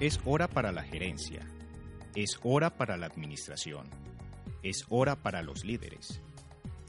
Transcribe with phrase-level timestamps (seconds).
[0.00, 1.40] Es hora para la gerencia.
[2.14, 3.84] Es hora para la administración.
[4.62, 6.22] Es hora para los líderes.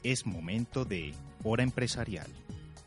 [0.04, 1.12] Es momento de
[1.42, 2.28] Hora Empresarial,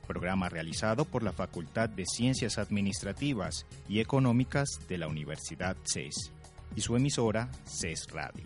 [0.08, 6.32] programa realizado por la Facultad de Ciencias Administrativas y Económicas de la Universidad CES
[6.74, 8.46] y su emisora CES Radio.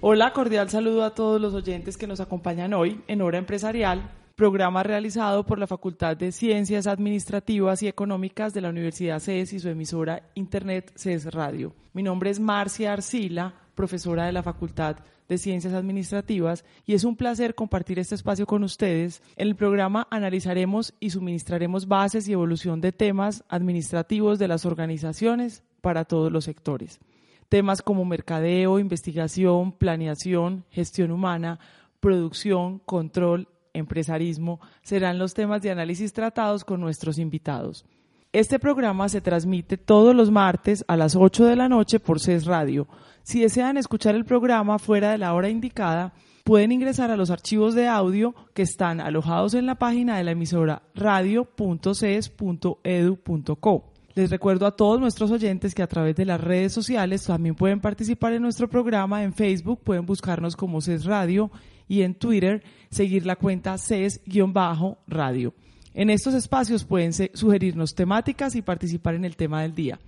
[0.00, 4.10] Hola, cordial saludo a todos los oyentes que nos acompañan hoy en Hora Empresarial,
[4.42, 9.60] programa realizado por la Facultad de Ciencias Administrativas y Económicas de la Universidad CES y
[9.60, 11.76] su emisora Internet CES Radio.
[11.92, 14.96] Mi nombre es Marcia Arcila, profesora de la Facultad
[15.28, 19.22] de Ciencias Administrativas, y es un placer compartir este espacio con ustedes.
[19.36, 25.62] En el programa analizaremos y suministraremos bases y evolución de temas administrativos de las organizaciones
[25.80, 26.98] para todos los sectores.
[27.48, 31.60] Temas como mercadeo, investigación, planeación, gestión humana,
[32.00, 37.84] producción, control, empresarismo serán los temas de análisis tratados con nuestros invitados.
[38.32, 42.46] Este programa se transmite todos los martes a las 8 de la noche por CES
[42.46, 42.88] Radio.
[43.22, 47.74] Si desean escuchar el programa fuera de la hora indicada, pueden ingresar a los archivos
[47.74, 53.92] de audio que están alojados en la página de la emisora radio.ces.edu.co.
[54.14, 57.80] Les recuerdo a todos nuestros oyentes que a través de las redes sociales también pueden
[57.80, 59.22] participar en nuestro programa.
[59.22, 61.50] En Facebook pueden buscarnos como CES Radio
[61.92, 65.52] y en Twitter seguir la cuenta CES-radio.
[65.92, 70.00] En estos espacios pueden sugerirnos temáticas y participar en el tema del día.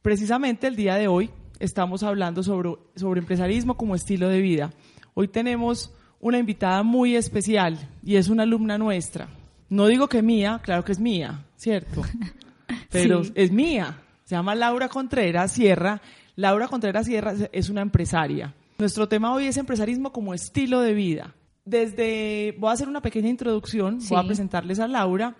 [0.00, 1.28] Precisamente el día de hoy
[1.60, 4.72] estamos hablando sobre, sobre empresarismo como estilo de vida.
[5.12, 9.28] Hoy tenemos una invitada muy especial y es una alumna nuestra.
[9.68, 12.00] No digo que mía, claro que es mía, ¿cierto?
[12.90, 13.32] pero Sí.
[13.34, 13.98] es mía.
[14.24, 16.00] Se llama Laura Contreras Sierra.
[16.36, 18.54] Laura Contreras Sierra es una empresaria.
[18.78, 21.34] Nuestro tema hoy es empresarismo como estilo de vida.
[21.64, 24.26] Desde, voy a hacer una pequeña introducción, voy a Sí.
[24.26, 25.34] presentarles a Laura.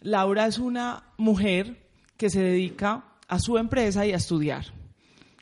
[0.00, 1.76] Laura es una mujer
[2.16, 4.66] que se dedica a su empresa y a estudiar.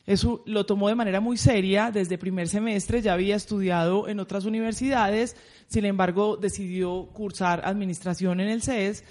[0.07, 4.45] Eso lo tomó de manera muy seria desde primer semestre, ya había estudiado en otras
[4.45, 5.35] universidades,
[5.67, 9.03] sin embargo decidió cursar administración en el CES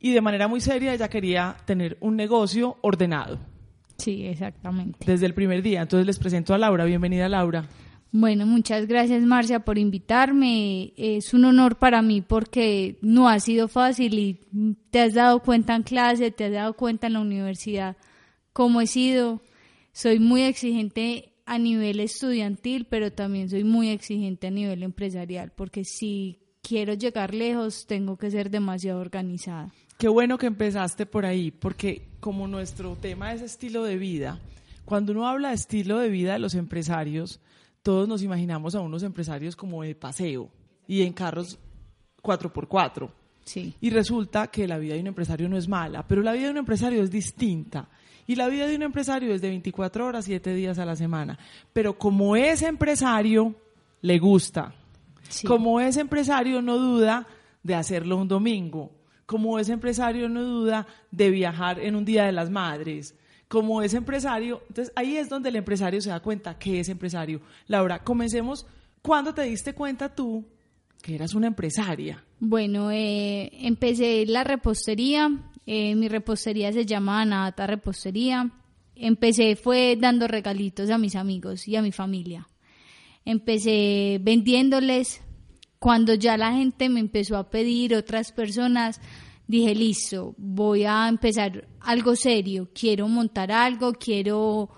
[0.00, 3.38] y de manera muy seria ella quería tener un negocio ordenado
[3.96, 4.98] Sí, exactamente.
[5.06, 5.80] desde el primer día.
[5.80, 7.64] Entonces les presento a Laura, bienvenida Laura.
[8.16, 10.92] Bueno, muchas gracias Marcia por invitarme.
[10.96, 14.38] Es un honor para mí porque no ha sido fácil y
[14.92, 17.96] te has dado cuenta en clase, te has dado cuenta en la universidad
[18.52, 19.42] cómo he sido.
[19.90, 25.82] Soy muy exigente a nivel estudiantil, pero también soy muy exigente a nivel empresarial porque
[25.82, 29.72] si quiero llegar lejos tengo que ser demasiado organizada.
[29.98, 34.38] Qué bueno que empezaste por ahí, porque como nuestro tema es estilo de vida,
[34.84, 37.40] cuando uno habla de estilo de vida de los empresarios,
[37.84, 40.48] todos nos imaginamos a unos empresarios como de paseo
[40.88, 41.58] y en carros
[42.22, 43.10] 4x4.
[43.44, 43.74] Sí.
[43.78, 46.52] Y resulta que la vida de un empresario no es mala, pero la vida de
[46.52, 47.90] un empresario es distinta.
[48.26, 51.38] Y la vida de un empresario es de 24 horas, 7 días a la semana.
[51.74, 53.54] Pero como es empresario,
[54.00, 54.74] le gusta.
[55.28, 55.46] Sí.
[55.46, 57.26] Como es empresario, no duda
[57.62, 58.92] de hacerlo un domingo.
[59.26, 63.14] Como es empresario, no duda de viajar en un Día de las Madres.
[63.48, 67.40] Como es empresario, entonces ahí es donde el empresario se da cuenta que es empresario.
[67.66, 68.66] Laura, comencemos.
[69.02, 70.44] ¿Cuándo te diste cuenta tú
[71.02, 72.24] que eras una empresaria?
[72.40, 75.30] Bueno, eh, empecé la repostería.
[75.66, 78.50] eh, mi repostería se llama Anata Repostería.
[78.96, 82.48] Empecé fue dando regalitos a mis amigos y a mi familia.
[83.24, 85.20] Empecé vendiéndoles.
[85.78, 89.00] Cuando ya la gente me empezó a pedir otras personas,
[89.46, 92.70] dije, listo, voy a empezar algo serio.
[92.74, 94.70] Quiero montar algo, quiero,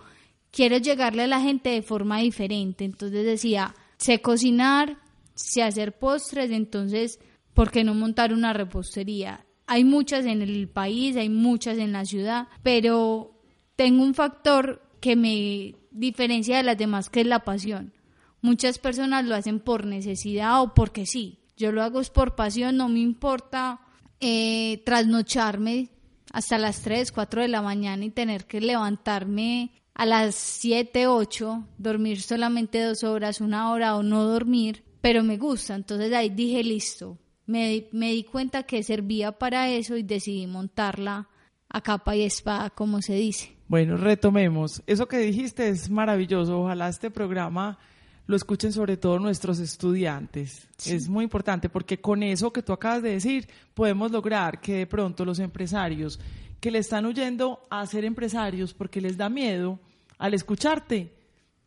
[0.50, 2.84] quiero llegarle a la gente de forma diferente.
[2.84, 4.98] Entonces decía, sé cocinar,
[5.34, 7.20] sé hacer postres, entonces,
[7.54, 9.46] ¿por qué no montar una repostería?
[9.66, 13.40] Hay muchas en el país, hay muchas en la ciudad, pero
[13.74, 17.92] tengo un factor que me diferencia de las demás, que es la pasión.
[18.40, 21.40] Muchas personas lo hacen por necesidad o porque sí.
[21.56, 23.80] Yo lo hago es por pasión, no me importa
[24.20, 25.90] eh, trasnocharme
[26.32, 31.66] hasta las 3, 4 de la mañana y tener que levantarme a las 7, 8,
[31.78, 35.74] dormir solamente dos horas, una hora o no dormir, pero me gusta.
[35.74, 41.28] Entonces ahí dije, listo, me, me di cuenta que servía para eso y decidí montarla
[41.68, 43.56] a capa y espada, como se dice.
[43.68, 44.82] Bueno, retomemos.
[44.86, 46.60] Eso que dijiste es maravilloso.
[46.60, 47.78] Ojalá este programa
[48.26, 50.68] lo escuchen sobre todo nuestros estudiantes.
[50.84, 54.86] Es muy importante porque con eso que tú acabas de decir podemos lograr que de
[54.86, 56.18] pronto los empresarios
[56.60, 59.78] que le están huyendo a ser empresarios porque les da miedo,
[60.18, 61.12] al escucharte,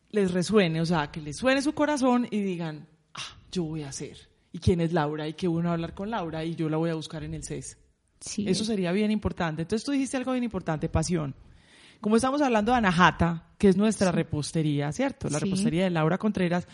[0.10, 3.90] les resuene, o sea, que les suene su corazón y digan, ah, yo voy a
[3.90, 4.18] hacer.
[4.52, 6.90] y quién es Laura y que uno a hablar con Laura y yo la voy
[6.90, 7.78] a buscar en el CES.
[8.20, 8.50] Sí.
[8.50, 9.62] Eso sería bien importante.
[9.62, 11.36] Entonces tú dijiste algo bien importante, pasión.
[12.02, 15.30] Como estamos hablando de Anahata, que es nuestra repostería, ¿cierto?
[15.30, 15.46] La Sí.
[15.46, 16.68] repostería de Laura Contreras,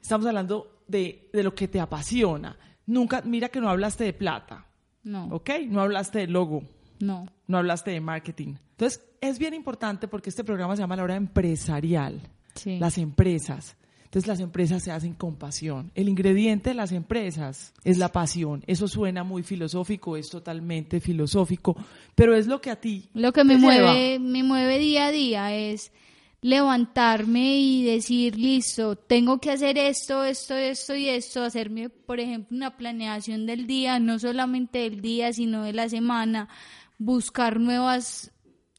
[0.00, 2.56] estamos hablando de, de lo que te apasiona.
[2.86, 4.66] Nunca, mira que no hablaste de plata,
[5.04, 5.50] No, ¿ok?
[5.68, 6.64] No hablaste de logo,
[7.00, 7.26] no.
[7.46, 8.54] no hablaste de marketing.
[8.72, 12.20] Entonces, es bien importante porque este programa se llama La Hora Empresarial,
[12.54, 12.78] Sí.
[12.78, 13.76] las empresas.
[14.16, 15.90] Entonces, las empresas se hacen con pasión.
[15.94, 18.64] El ingrediente de las empresas es la pasión.
[18.66, 21.76] Eso suena muy filosófico, es totalmente filosófico,
[22.14, 25.54] pero es lo que a ti Lo que me mueve, me mueve día a día
[25.54, 25.92] es
[26.40, 32.56] levantarme y decir, listo, tengo que hacer esto, esto, esto y esto, hacerme, por ejemplo,
[32.56, 36.48] una planeación del día, no solamente del día, sino de la semana,
[36.96, 38.32] buscar nuevas,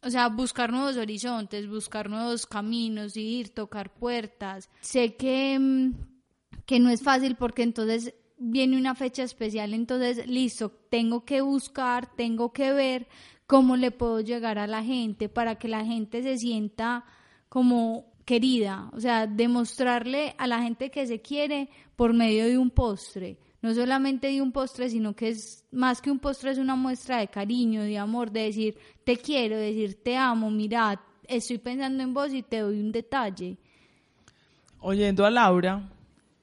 [0.08, 4.70] o sea, buscar nuevos horizontes, buscar nuevos caminos, ir, tocar puertas.
[4.80, 5.94] Sé que, mm,
[6.66, 12.16] que no es fácil porque entonces viene una fecha especial, entonces, listo, tengo que buscar,
[12.16, 13.10] tengo que ver
[13.48, 17.04] cómo le puedo llegar a la gente para que la gente se sienta
[17.50, 22.70] como querida, o sea, demostrarle a la gente que se quiere por medio de un
[22.70, 26.76] postre, no solamente de un postre, sino que es más que un postre, es una
[26.76, 31.58] muestra de cariño, de amor, de decir te quiero, de decir te amo, mira, estoy
[31.58, 33.58] pensando en vos y te doy un detalle.
[34.80, 35.90] oyendo a Laura,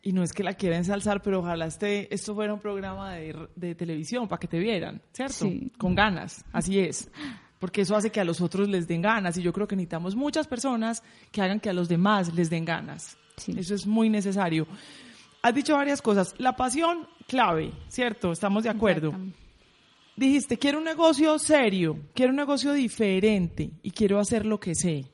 [0.03, 3.49] y no es que la quiera ensalzar, pero ojalá este, esto fuera un programa de,
[3.57, 5.47] de televisión para que te vieran, ¿cierto?
[5.47, 5.73] Sí.
[5.79, 7.11] Con ganas, así es.
[7.59, 10.15] Porque eso hace que a los otros les den ganas, y yo creo que necesitamos
[10.15, 11.03] muchas personas
[11.33, 13.17] que hagan que a los demás les den ganas.
[13.39, 13.55] Sí.
[13.57, 14.67] Eso es muy necesario.
[15.45, 16.35] Has dicho varias cosas.
[16.39, 18.33] La pasión, clave, ¿cierto?
[18.33, 19.13] Estamos de acuerdo.
[20.17, 25.05] Dijiste, quiero un negocio serio, quiero un negocio diferente y quiero hacer lo que sé.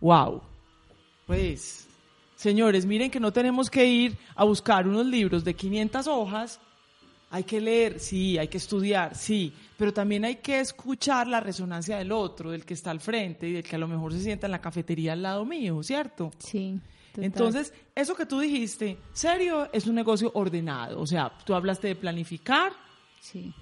[0.00, 0.42] Wow.
[1.26, 1.88] Pues,
[2.36, 6.60] señores, miren que no tenemos que ir a buscar unos libros de 500 hojas.
[7.30, 11.96] Hay que leer, sí, hay que estudiar, sí, pero también hay que escuchar la resonancia
[11.96, 14.46] del otro, del que está al frente y del que a lo mejor se sienta
[14.46, 16.32] en la cafetería al lado mío, ¿cierto?
[16.36, 16.78] Sí.
[17.12, 17.24] Total.
[17.24, 21.00] Entonces, eso que tú dijiste, serio, es un negocio ordenado.
[21.00, 22.72] O sea, tú hablaste de planificar,
[23.20, 23.52] Sí.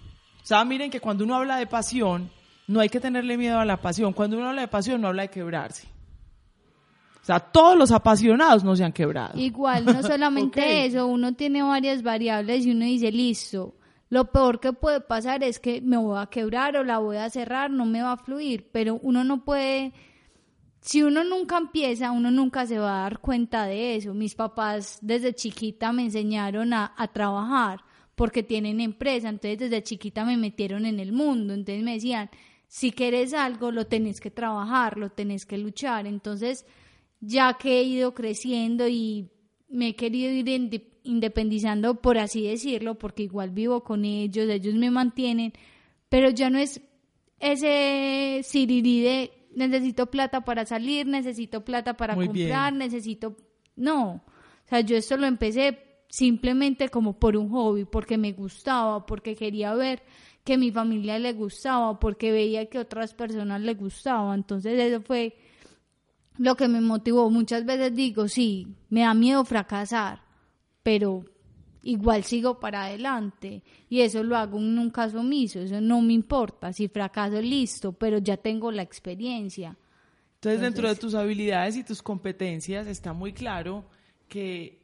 [0.43, 2.31] o sea, miren que cuando uno habla de pasión,
[2.69, 4.13] no hay que tenerle miedo a la pasión.
[4.13, 5.89] Cuando uno habla de pasión, no habla de quebrarse.
[7.23, 9.37] O sea, todos los apasionados no se han quebrado.
[9.39, 13.75] Igual, no solamente eso, uno tiene varias variables y uno dice, listo,
[14.11, 17.29] lo peor que puede pasar es que me voy a quebrar o la voy a
[17.29, 19.93] cerrar, no me va a fluir, pero uno no puede,
[20.87, 24.15] si uno nunca empieza, uno nunca se va a dar cuenta de eso.
[24.15, 27.81] Mis papás desde chiquita me enseñaron a, a trabajar
[28.15, 32.31] porque tienen empresa, entonces desde chiquita me metieron en el mundo, entonces me decían,
[32.69, 36.65] si quieres algo, lo tenés que trabajar, lo tenés que luchar, entonces
[37.21, 39.29] ya que he ido creciendo y
[39.69, 44.77] me he querido ir inde- independizando, por así decirlo, porque igual vivo con ellos, ellos
[44.77, 45.53] me mantienen,
[46.09, 46.81] pero ya no es
[47.41, 52.49] ese sirirí de necesito plata para salir, necesito plata para Muy bien.
[52.49, 53.37] comprar, necesito...
[53.75, 54.23] No,
[54.65, 59.35] o sea, yo esto lo empecé simplemente como por un hobby, porque me gustaba, porque
[59.35, 60.03] quería ver
[60.45, 65.01] que a mi familia le gustaba, porque veía que otras personas le gustaba, entonces eso
[65.03, 65.37] fue
[66.39, 67.31] lo que me motivó.
[67.31, 70.23] Muchas veces digo, sí, me da miedo fracasar,
[70.83, 71.25] pero
[71.87, 73.63] igual sigo para adelante.
[73.89, 76.73] Y eso lo hago en un caso omiso, eso no me importa.
[76.73, 79.77] Si fracaso, listo, pero ya tengo la experiencia.
[80.35, 83.85] Entonces, dentro de tus habilidades y tus competencias está muy claro
[84.29, 84.83] que,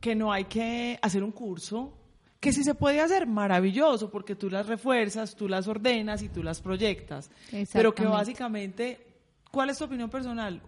[0.00, 1.92] que no hay que hacer un curso,
[2.40, 6.42] que si se puede hacer, maravilloso, porque tú las refuerzas, tú las ordenas y tú
[6.42, 7.30] las proyectas.
[7.72, 9.06] Pero que básicamente,
[9.50, 10.60] ¿cuál es tu opinión personal?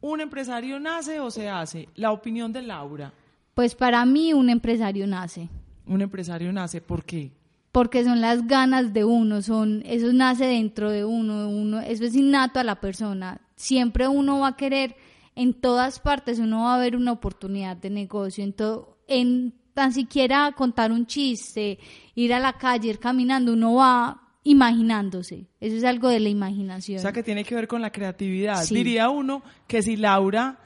[0.00, 1.88] ¿Un empresario nace o se hace?
[1.94, 3.12] La opinión de Laura.
[3.56, 5.48] Pues para mí un empresario nace,
[5.86, 7.32] Un empresario nace, ¿por qué?
[7.72, 12.14] porque son las ganas de uno, son eso nace dentro de uno, uno eso es
[12.14, 13.40] innato a la persona.
[13.54, 14.96] Siempre uno va a querer
[15.34, 19.94] en todas partes uno va a ver una oportunidad de negocio, en todo en tan
[19.94, 21.78] siquiera contar un chiste,
[22.14, 25.46] ir a la calle, ir caminando, uno va imaginándose.
[25.60, 26.98] Eso es algo de la imaginación.
[26.98, 28.62] O sea, que tiene que ver con la creatividad.
[28.64, 28.74] Sí.
[28.74, 30.58] Diría uno que si Laura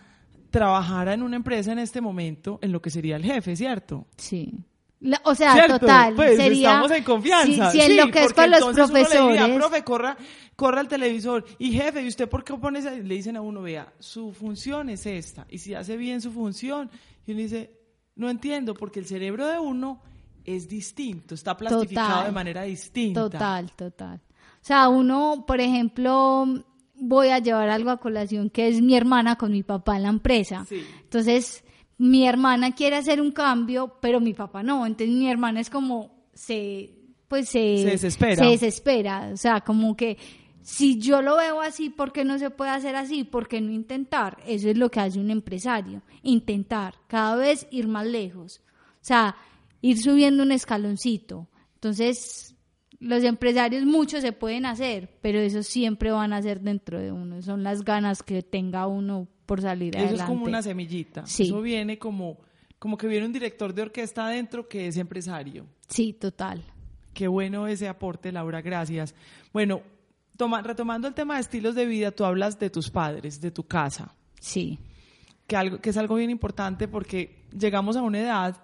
[0.51, 4.07] trabajara en una empresa en este momento, en lo que sería el jefe, ¿cierto?
[4.17, 4.53] Sí.
[5.01, 5.79] La- o sea, ¿Cierto?
[5.79, 7.71] total, Pues sería estamos en confianza.
[7.71, 9.57] Si, si en Sí, lo que es porque con los entonces uno le profesores, diría,
[9.59, 10.17] profe, corra,
[10.57, 11.45] corra al televisor.
[11.59, 12.91] Y jefe, ¿y usted por qué pone esa?
[12.91, 15.47] Le dicen a uno, vea, su función es esta.
[15.49, 16.91] Y si hace bien su función,
[17.27, 17.71] y uno dice,
[18.17, 20.03] no entiendo, porque el cerebro de uno
[20.45, 22.27] es distinto, está plastificado Total.
[22.27, 23.21] de manera distinta.
[23.23, 24.21] Total, total.
[24.37, 26.47] O sea, uno, por ejemplo,
[27.01, 30.09] voy a llevar algo a colación que es mi hermana con mi papá en la
[30.11, 30.65] empresa.
[30.69, 30.83] Sí.
[31.03, 31.65] Entonces,
[31.99, 34.87] mi hermana quiere hacer un cambio, pero mi papá no.
[34.87, 36.91] Entonces mi hermana es como, se,
[37.29, 38.37] pues se, Se desespera.
[38.37, 39.31] Se desespera.
[39.33, 40.17] O sea, como que
[40.63, 43.25] si yo lo veo así, ¿por qué no se puede hacer así?
[43.25, 44.39] ¿Por qué no intentar?
[44.47, 46.03] Eso es lo que hace un empresario.
[46.23, 48.63] Intentar, cada vez ir más lejos.
[48.95, 49.37] O sea,
[49.81, 51.49] ir subiendo un escaloncito.
[51.75, 52.55] Entonces,
[53.01, 57.43] los empresarios muchos se pueden hacer, pero eso siempre van a ser dentro de uno.
[57.43, 60.23] Son las ganas que tenga uno por salir Eso adelante.
[60.23, 61.27] es como una semillita.
[61.27, 61.45] Sí.
[61.45, 62.39] Eso viene como,
[62.79, 65.67] como que viene un director de orquesta adentro que es empresario.
[65.89, 66.63] Sí, total.
[67.15, 69.15] Qué bueno ese aporte, Laura, gracias.
[69.53, 69.81] Bueno,
[70.37, 73.65] toma- retomando el tema de estilos de vida, tú hablas de tus padres, de tu
[73.65, 74.79] casa, Sí.
[75.47, 78.57] que, algo, que es algo bien importante porque llegamos a una edad,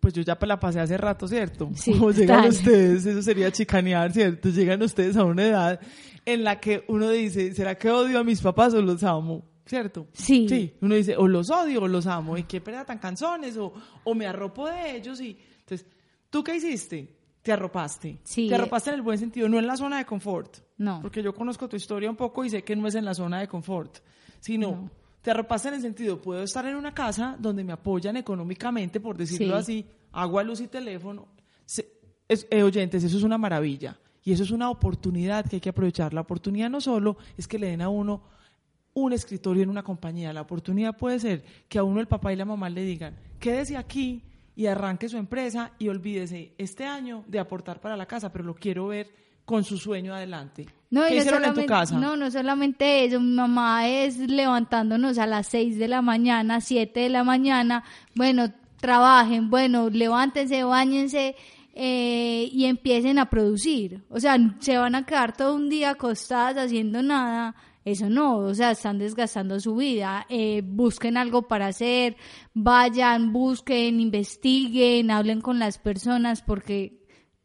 [0.00, 1.70] pues yo ya la pasé hace rato, ¿cierto?
[1.74, 2.50] Sí, Como llegan total.
[2.50, 4.48] ustedes, eso sería chicanear, ¿cierto?
[4.48, 5.80] Llegan ustedes a una edad
[6.24, 9.44] en la que uno dice, ¿será que odio a mis papás o los amo?
[9.66, 10.08] ¿Cierto?
[10.12, 10.46] Sí.
[10.48, 13.72] Sí, uno dice, o los odio o los amo, y qué pena tan canzones, o,
[14.02, 15.86] o me arropo de ellos, y entonces,
[16.28, 17.16] ¿tú qué hiciste?
[17.42, 18.18] Te arropaste.
[18.24, 18.48] Sí.
[18.48, 20.58] Te arropaste en el buen sentido, no en la zona de confort.
[20.76, 21.00] No.
[21.00, 23.38] Porque yo conozco tu historia un poco y sé que no es en la zona
[23.40, 23.98] de confort,
[24.40, 24.90] sino No.
[25.22, 29.16] Te arropaste en el sentido, puedo estar en una casa donde me apoyan económicamente, por
[29.16, 29.60] decirlo Sí.
[29.82, 31.28] así, agua, luz y teléfono.
[31.66, 31.92] Se-
[32.28, 33.98] es- eh, oyentes, eso es una maravilla.
[34.22, 36.12] Y eso es una oportunidad que hay que aprovechar.
[36.12, 38.22] La oportunidad no solo es que le den a uno
[38.92, 40.32] un escritorio en una compañía.
[40.32, 43.76] La oportunidad puede ser que a uno el papá y la mamá le digan, quédese
[43.76, 44.22] aquí
[44.56, 48.54] y arranque su empresa y olvídese este año de aportar para la casa, pero lo
[48.54, 49.08] quiero ver
[49.46, 50.66] con su sueño adelante.
[50.90, 51.98] No, ¿Qué y no hicieron en tu solamente, casa?
[51.98, 56.98] no, no solamente eso, mi mamá es levantándonos a las 6 de la mañana, 7
[57.00, 61.36] de la mañana, bueno, trabajen, bueno, levántense, bañense
[61.74, 64.02] eh, y empiecen a producir.
[64.08, 67.54] O sea, se van a quedar todo un día acostadas haciendo nada.
[67.84, 70.26] Eso no, o sea, están desgastando su vida.
[70.28, 72.16] Eh, busquen algo para hacer,
[72.52, 76.99] vayan, busquen, investiguen, hablen con las personas porque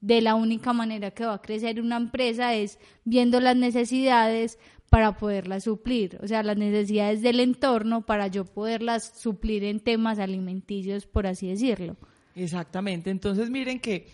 [0.05, 4.59] de la única manera que va a crecer una empresa es viendo las necesidades
[4.91, 10.19] para poderlas suplir, o sea, las necesidades del entorno para yo poderlas suplir en temas
[10.19, 11.97] alimenticios, por así decirlo.
[12.35, 13.09] Exactamente.
[13.09, 14.07] Entonces, miren que,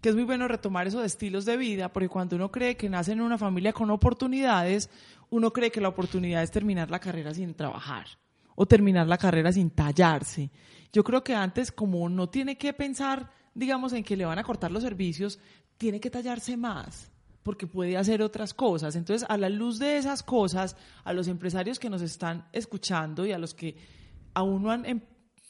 [0.00, 3.12] que es muy bueno retomar esos estilos de vida, porque cuando uno cree que nace
[3.12, 4.88] en una familia con oportunidades,
[5.28, 8.06] uno cree que la oportunidad es terminar la carrera sin trabajar
[8.54, 10.50] o terminar la carrera sin tallarse.
[10.90, 14.44] Yo creo que antes, como no tiene que pensar, digamos, en que le van a
[14.44, 15.38] cortar los servicios,
[15.78, 17.10] tiene que tallarse más
[17.42, 18.96] porque puede hacer otras cosas.
[18.96, 23.32] Entonces, a la luz de esas cosas, a los empresarios que nos están escuchando y
[23.32, 23.76] a los que
[24.32, 25.00] aún no han em-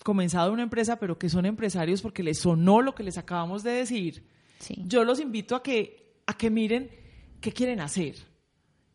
[0.03, 3.71] comenzado una empresa, pero que son empresarios porque les sonó lo que les acabamos de
[3.71, 4.27] decir,
[4.59, 4.75] Sí.
[4.87, 6.91] yo los invito a que, a que miren
[7.41, 8.17] qué quieren hacer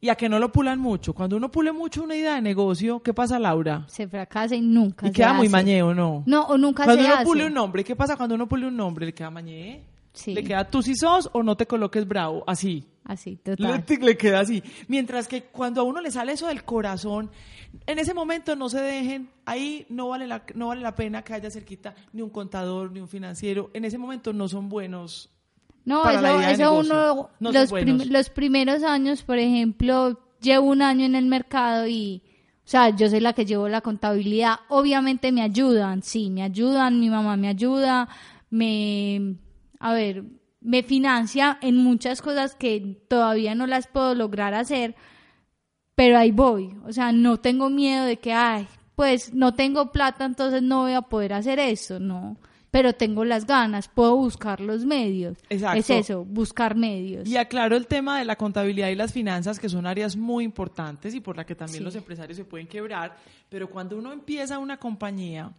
[0.01, 1.13] y a que no lo pulan mucho.
[1.13, 3.83] Cuando uno pule mucho una idea de negocio, ¿qué pasa, Laura?
[3.87, 5.51] Se fracasa y nunca Y se queda muy hace.
[5.51, 6.23] mañeo, ¿no?
[6.25, 7.25] No, o nunca Cuando se uno hace.
[7.25, 9.05] pule un nombre, ¿qué pasa cuando uno pule un nombre?
[9.05, 9.83] ¿Le queda mañé?
[10.13, 10.33] Sí.
[10.33, 12.43] ¿Le queda tú si sos o no te coloques bravo?
[12.47, 12.85] Así.
[13.05, 13.83] Así, Le, total.
[14.01, 14.61] le queda así.
[14.87, 17.29] Mientras que cuando a uno le sale eso del corazón,
[17.87, 21.33] en ese momento no se dejen, ahí no vale la, no vale la pena que
[21.33, 23.69] haya cerquita ni un contador ni un financiero.
[23.73, 25.29] En ese momento no son buenos.
[25.85, 30.19] No, para la eso, idea eso uno, No los, prim- los primeros años, por ejemplo,
[30.41, 32.21] llevo un año en el mercado y,
[32.65, 34.59] o sea, yo soy la que llevo la contabilidad.
[34.69, 38.07] Obviamente me ayudan, sí, me ayudan, mi mamá me ayuda,
[38.51, 39.35] me,
[39.79, 40.23] a ver,
[40.61, 44.95] me financia en muchas cosas que todavía no las puedo lograr hacer,
[45.95, 46.75] pero ahí voy.
[46.85, 50.93] O sea, no tengo miedo de que, ay, pues no tengo plata, entonces no voy
[50.93, 52.37] a poder hacer eso, no.
[52.71, 55.37] Pero tengo las ganas, puedo buscar los medios.
[55.49, 55.79] Exacto.
[55.79, 57.27] Es eso, buscar medios.
[57.27, 61.15] Y aclaro el tema de la contabilidad y las finanzas, que son áreas muy importantes
[61.15, 61.83] y por la que también Sí.
[61.83, 63.17] los empresarios se pueden quebrar.
[63.49, 65.51] Pero cuando uno empieza una compañía,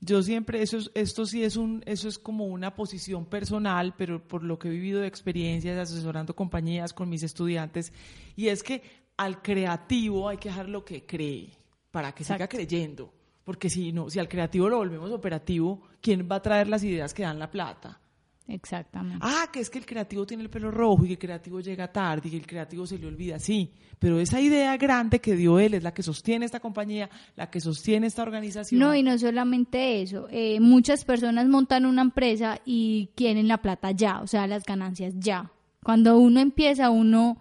[0.00, 4.22] yo siempre, eso es, esto sí es un, eso es como una posición personal, pero
[4.22, 7.92] por lo que he vivido de experiencias asesorando compañías con mis estudiantes,
[8.36, 8.82] y es que
[9.16, 11.48] al creativo hay que dejar lo que cree
[11.90, 13.12] para que siga creyendo.
[13.44, 17.12] Porque si no, si al creativo lo volvemos operativo, ¿quién va a traer las ideas
[17.12, 18.00] que dan la plata?
[18.46, 19.20] Exactamente.
[19.22, 21.90] Ah, que es que el creativo tiene el pelo rojo y que el creativo llega
[21.90, 23.38] tarde y que el creativo se le olvida.
[23.38, 27.50] Sí, pero esa idea grande que dio él es la que sostiene esta compañía, la
[27.50, 28.80] que sostiene esta organización.
[28.80, 30.26] No, y no solamente eso.
[30.30, 35.14] eh, muchas personas montan una empresa y quieren la plata ya, o sea, las ganancias
[35.16, 35.50] ya.
[35.82, 37.38] Cuando uno empieza, uno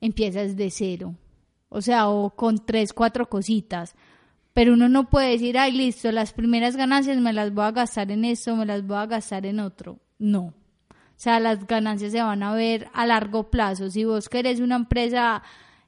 [0.00, 1.14] empieza desde cero.
[1.68, 3.96] O sea, o con tres, cuatro cositas.
[4.54, 8.10] Pero uno no puede decir, ay, listo, las primeras ganancias me las voy a gastar
[8.12, 9.98] en esto, me las voy a gastar en otro.
[10.18, 10.54] No.
[10.90, 13.90] O sea, las ganancias se van a ver a largo plazo.
[13.90, 15.42] Si vos querés una empresa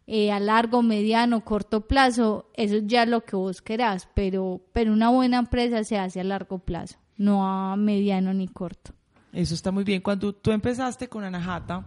[0.08, 4.92] eh, a largo, mediano, corto plazo, eso ya es lo que vos querás, pero, pero
[4.92, 8.92] una buena empresa se hace a largo plazo, no a mediano ni corto.
[9.32, 10.00] Eso está muy bien.
[10.00, 11.84] Cuando tú empezaste con Anahata,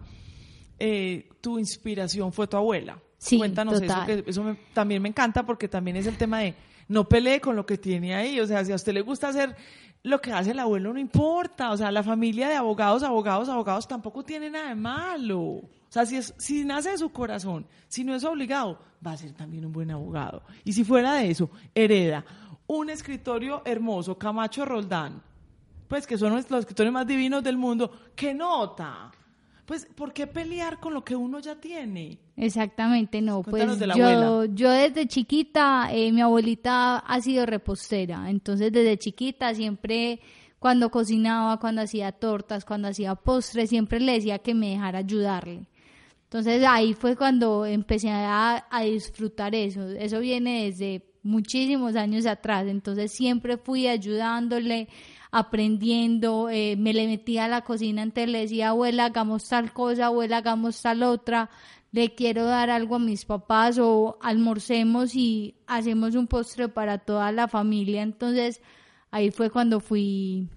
[0.78, 2.98] eh, tu inspiración fue tu abuela.
[3.18, 6.54] Sí, Cuéntanos eso, que eso también me encanta porque también es el tema de
[6.90, 8.40] no pelee con lo que tiene ahí.
[8.40, 9.54] O sea, si a usted le gusta hacer
[10.02, 11.70] lo que hace el abuelo, no importa.
[11.70, 15.40] O sea, la familia de abogados, abogados, abogados tampoco tiene nada de malo.
[15.40, 19.16] O sea, si, es, si nace de su corazón, si no es obligado, va a
[19.16, 20.42] ser también un buen abogado.
[20.64, 22.24] Y si fuera de eso, hereda
[22.66, 25.22] un escritorio hermoso, Camacho Roldán,
[25.86, 29.12] pues que son los escritores más divinos del mundo, ¿qué nota?
[29.70, 32.18] Pues, ¿por qué pelear con lo que uno ya tiene?
[32.36, 33.44] Exactamente, no.
[33.44, 40.18] pues yo, yo desde chiquita, eh, mi abuelita ha sido repostera, entonces desde chiquita siempre
[40.58, 45.68] cuando cocinaba, cuando hacía tortas, cuando hacía postres, siempre le decía que me dejara ayudarle.
[46.24, 49.88] Entonces ahí fue cuando empecé a, a disfrutar eso.
[49.88, 54.88] Eso viene desde muchísimos años atrás, entonces siempre fui ayudándole,
[55.30, 60.06] aprendiendo, eh, me le metía a la cocina, entonces le decía, abuela, hagamos tal cosa,
[60.06, 61.50] abuela, hagamos tal otra,
[61.92, 67.32] le quiero dar algo a mis papás o almorcemos y hacemos un postre para toda
[67.32, 68.02] la familia.
[68.02, 68.60] Entonces
[69.10, 70.48] ahí fue cuando fui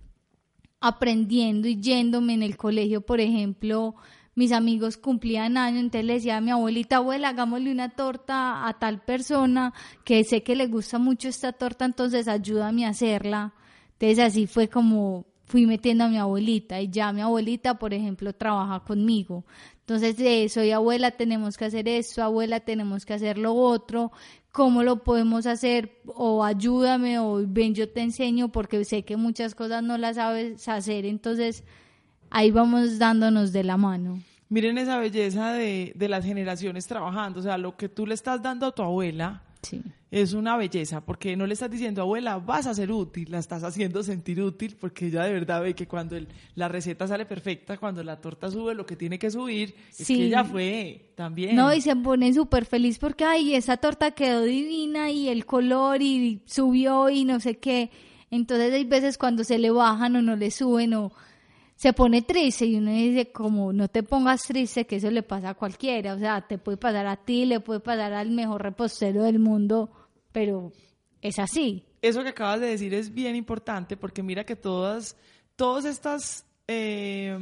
[0.80, 3.96] aprendiendo y yéndome en el colegio, por ejemplo,
[4.36, 8.80] mis amigos cumplían años, entonces le decía a mi abuelita, abuela, hagámosle una torta a
[8.80, 9.74] tal persona
[10.04, 13.54] que sé que le gusta mucho esta torta, entonces ayúdame a hacerla.
[13.94, 18.34] Entonces así fue como fui metiendo a mi abuelita y ya mi abuelita, por ejemplo,
[18.34, 19.46] trabaja conmigo.
[19.82, 24.12] Entonces, de soy abuela, tenemos que hacer esto, abuela, tenemos que hacer lo otro,
[24.52, 26.02] ¿cómo lo podemos hacer?
[26.08, 30.68] O ayúdame, o ven, yo te enseño, porque sé que muchas cosas no las sabes
[30.68, 31.64] hacer, entonces
[32.34, 34.22] ahí vamos dándonos de la mano.
[34.50, 38.42] Miren esa belleza de, de las generaciones trabajando, o sea, lo que tú le estás
[38.42, 39.42] dando a tu abuela,
[40.12, 43.64] es una belleza, porque no le estás diciendo, abuela, vas a ser útil, la estás
[43.64, 46.18] haciendo sentir útil, porque ella de verdad ve que cuando
[46.56, 50.26] la receta sale perfecta, cuando la torta sube lo que tiene que subir, es que
[50.26, 51.56] ella fue también.
[51.56, 56.02] No, y se pone súper feliz porque, ay, esa torta quedó divina y el color
[56.02, 57.90] y subió y no sé qué.
[58.30, 61.12] Entonces hay veces cuando se le bajan o no le suben o
[61.84, 65.50] se pone triste y uno dice como no te pongas triste que eso le pasa
[65.50, 69.24] a cualquiera, o sea, te puede pasar a ti, le puede pasar al mejor repostero
[69.24, 69.92] del mundo,
[70.32, 70.72] pero
[71.22, 71.84] es así.
[72.02, 75.18] Eso que acabas de decir es bien importante porque mira que todas,
[75.58, 77.38] todas estas, eh,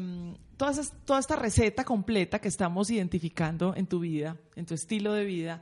[0.58, 5.24] todas, toda esta receta completa que estamos identificando en tu vida, en tu estilo de
[5.24, 5.62] vida,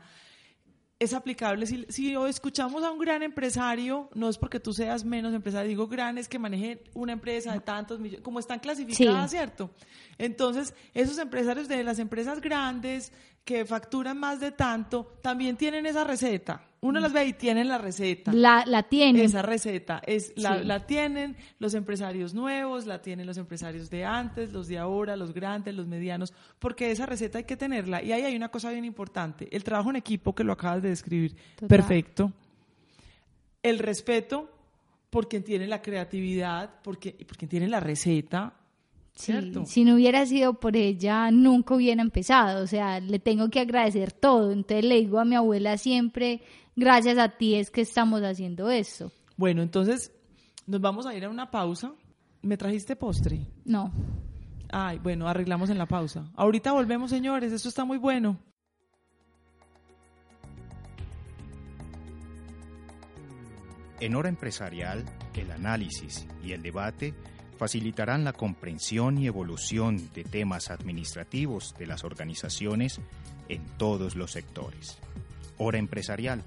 [1.00, 1.66] es aplicable.
[1.66, 5.88] Si, si escuchamos a un gran empresario, no es porque tú seas menos empresario, digo
[5.88, 9.72] gran es que maneje una empresa de tantos millones, como están clasificadas, ¿cierto?
[10.18, 16.04] Entonces, esos empresarios de las empresas grandes que facturan más de tanto, también tienen esa
[16.04, 16.64] receta.
[16.82, 18.32] Uno las ve y tienen la receta.
[18.32, 19.24] La, la tienen.
[19.26, 20.02] Esa receta.
[20.06, 24.78] Es, la, la, tienen los empresarios nuevos, la tienen los empresarios de antes, los de
[24.78, 28.02] ahora, los grandes, los medianos, porque esa receta hay que tenerla.
[28.02, 30.90] Y ahí hay una cosa bien importante, el trabajo en equipo que lo acabas de
[30.90, 31.36] describir.
[31.68, 32.32] Perfecto.
[33.62, 34.50] El respeto
[35.10, 38.54] por quien tiene la creatividad, por quien, por quien tiene la receta,
[39.20, 42.64] si no hubiera sido por ella, nunca hubiera empezado.
[42.64, 44.52] O sea, le tengo que agradecer todo.
[44.52, 46.42] Entonces le digo a mi abuela siempre,
[46.76, 49.12] gracias a ti es que estamos haciendo esto.
[49.36, 50.14] Bueno, entonces
[50.68, 51.94] nos vamos a ir a una pausa.
[52.42, 53.46] ¿Me trajiste postre?
[53.66, 53.92] No.
[54.72, 56.32] Ay, bueno, arreglamos en la pausa.
[56.36, 57.52] Ahorita volvemos, señores.
[57.52, 58.40] Esto está muy bueno.
[64.00, 65.04] En hora empresarial,
[65.40, 67.14] el análisis y el debate
[67.60, 73.02] facilitarán la comprensión y evolución de temas administrativos de las organizaciones
[73.50, 74.98] en todos los sectores.
[75.58, 76.42] Hora Empresarial,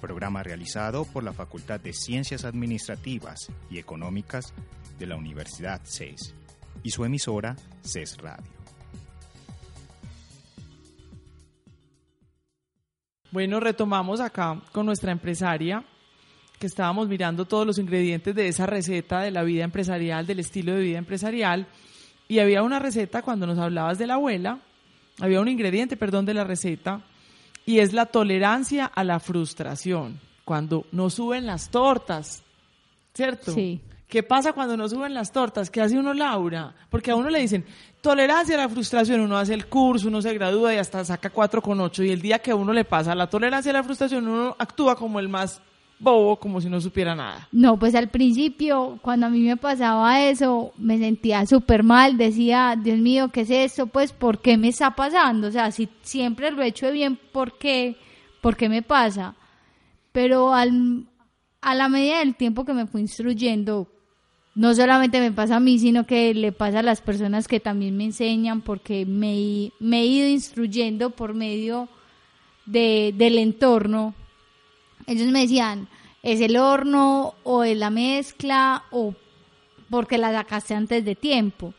[0.00, 4.54] programa realizado por la Facultad de Ciencias Administrativas y Económicas
[5.00, 6.32] de la Universidad CES
[6.84, 8.52] y su emisora CES Radio.
[13.32, 15.84] Bueno, retomamos acá con nuestra empresaria
[16.58, 20.74] que estábamos mirando todos los ingredientes de esa receta de la vida empresarial, del estilo
[20.74, 21.66] de vida empresarial,
[22.28, 24.60] y había una receta cuando nos hablabas de la abuela,
[25.20, 27.02] había un ingrediente, perdón, de la receta,
[27.64, 32.42] y es la tolerancia a la frustración, cuando no suben las tortas,
[33.12, 33.52] ¿cierto?
[33.52, 33.80] Sí.
[34.08, 35.68] ¿Qué pasa cuando no suben las tortas?
[35.68, 36.72] ¿Qué hace uno, Laura?
[36.90, 37.64] Porque a uno le dicen,
[38.00, 41.60] tolerancia a la frustración, uno hace el curso, uno se gradúa y hasta saca 4
[41.60, 44.28] con 8, y el día que a uno le pasa la tolerancia a la frustración,
[44.28, 45.60] uno actúa como el más
[45.98, 47.48] bobo como si no supiera nada.
[47.52, 52.76] No, pues al principio, cuando a mí me pasaba eso, me sentía súper mal, decía,
[52.80, 53.86] Dios mío, ¿qué es esto?
[53.86, 55.48] Pues, ¿por qué me está pasando?
[55.48, 57.96] O sea, si siempre lo he hecho bien, ¿por qué?
[58.40, 59.34] ¿Por qué me pasa?
[60.12, 61.06] Pero al,
[61.60, 63.88] a la medida del tiempo que me fui instruyendo,
[64.54, 67.96] no solamente me pasa a mí, sino que le pasa a las personas que también
[67.96, 71.88] me enseñan, porque me, me he ido instruyendo por medio
[72.66, 74.14] de, del entorno.
[75.06, 75.88] Ellos me decían,
[76.22, 79.14] es el horno o es la mezcla o
[79.90, 81.72] porque la sacaste antes de tiempo.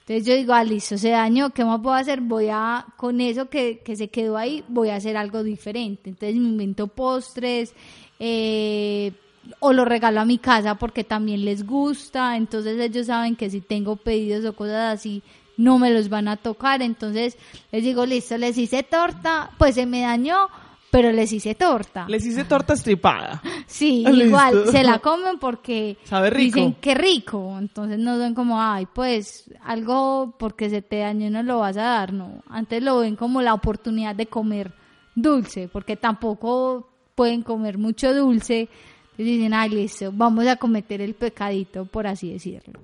[0.00, 2.20] Entonces yo digo, ah, listo, se dañó, ¿qué más puedo hacer?
[2.20, 6.10] Voy a, con eso que, que se quedó ahí, voy a hacer algo diferente.
[6.10, 7.72] Entonces me invento postres,
[8.18, 9.12] eh,
[9.60, 13.60] o lo regalo a mi casa porque también les gusta, entonces ellos saben que si
[13.60, 15.22] tengo pedidos o cosas así,
[15.56, 17.36] no me los van a tocar, entonces
[17.70, 20.48] les digo, listo, les hice torta, pues se me dañó,
[20.92, 22.04] pero les hice torta.
[22.06, 23.42] Les hice torta estripada.
[23.66, 26.56] Sí, igual, se la comen porque Sabe rico.
[26.56, 31.42] dicen que rico, entonces no ven como, ay, pues algo porque se te dañó no
[31.42, 34.74] lo vas a dar, no, antes lo ven como la oportunidad de comer
[35.14, 38.68] dulce, porque tampoco pueden comer mucho dulce,
[39.12, 42.80] entonces dicen, ay, listo, vamos a cometer el pecadito, por así decirlo.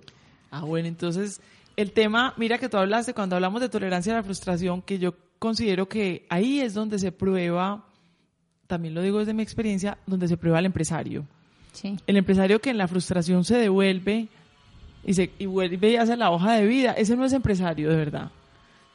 [0.50, 1.42] Ah, bueno, entonces
[1.76, 5.14] el tema, mira que tú hablaste cuando hablamos de tolerancia a la frustración, que yo
[5.38, 7.84] considero que ahí es donde se prueba,
[8.68, 11.24] también lo digo desde mi experiencia, donde se prueba el empresario.
[11.72, 11.96] Sí.
[12.06, 14.28] El empresario que en la frustración se devuelve
[15.04, 17.96] y, se, y vuelve y hace la hoja de vida, ese no es empresario de
[17.96, 18.30] verdad.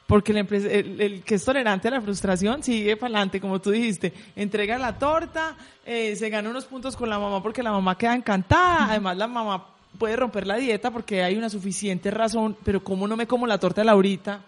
[0.07, 3.71] Porque el, el- el que es tolerante a la frustración sigue para adelante, como tú
[3.71, 4.13] dijiste.
[4.35, 5.55] Entrega la torta,
[5.85, 8.85] eh, se gana unos puntos con la mamá porque la mamá queda encantada.
[8.89, 9.65] Además, la mamá
[9.97, 12.57] puede romper la dieta porque hay una suficiente razón.
[12.65, 14.41] Pero, ¿cómo no me como la torta de Laurita?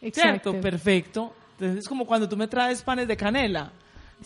[0.00, 0.52] Exacto.
[0.52, 0.60] ¿Cierto?
[0.62, 1.34] Perfecto.
[1.58, 3.72] Entonces, es como cuando tú me traes panes de canela.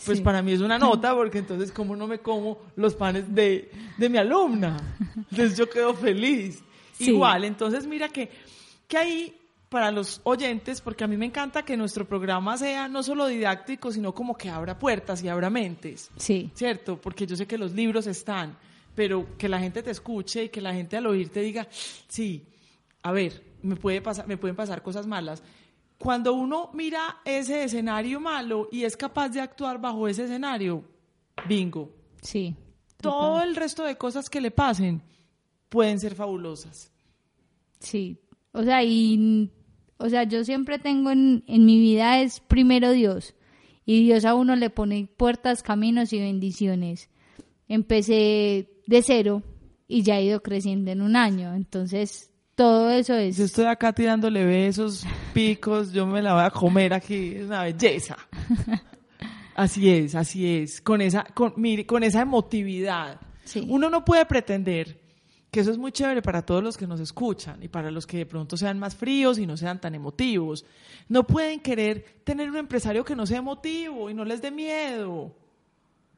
[0.03, 0.23] Pues Sí.
[0.23, 4.09] para mí es una nota, porque entonces, ¿cómo no me como los panes de, de
[4.09, 4.77] mi alumna?
[5.15, 6.61] Entonces, yo quedo feliz.
[6.93, 7.11] Sí.
[7.11, 8.29] Igual, entonces, mira que,
[8.87, 9.37] que ahí,
[9.69, 13.91] para los oyentes, porque a mí me encanta que nuestro programa sea no solo didáctico,
[13.91, 16.09] sino como que abra puertas y abra mentes.
[16.17, 16.51] Sí.
[16.53, 16.99] ¿cierto?
[17.01, 18.57] Porque yo sé que los libros están,
[18.95, 21.67] pero que la gente te escuche y que la gente al oír te diga,
[22.07, 22.45] sí,
[23.01, 25.43] a ver, me, puede pasar, me pueden pasar cosas malas.
[25.97, 30.83] Cuando uno mira ese escenario malo y es capaz de actuar bajo ese escenario,
[31.47, 31.95] bingo.
[32.21, 32.55] Sí.
[33.01, 35.01] Todo el resto de cosas que le pasen
[35.69, 36.91] pueden ser fabulosas.
[37.79, 38.19] Sí,
[38.51, 39.51] o sea, y,
[39.97, 43.35] o sea, yo siempre tengo en, en mi vida es primero Dios,
[43.85, 47.09] y Dios a uno le pone puertas, caminos y bendiciones.
[47.67, 49.43] Empecé de cero
[49.87, 53.37] y ya he ido creciendo en un año, entonces todo eso es...
[53.37, 57.63] Yo estoy acá tirándole besos, picos, yo me la voy a comer aquí, es una
[57.63, 58.17] belleza.
[59.55, 63.21] Así es, así es, con esa, con, mire, con esa emotividad.
[63.45, 63.65] Sí.
[63.69, 64.99] Uno no puede pretender
[65.49, 68.17] que eso es muy chévere para todos los que nos escuchan y para los que
[68.17, 70.65] de pronto sean más fríos y no sean tan emotivos.
[71.07, 75.33] No pueden querer tener un empresario que no sea emotivo y no les dé miedo.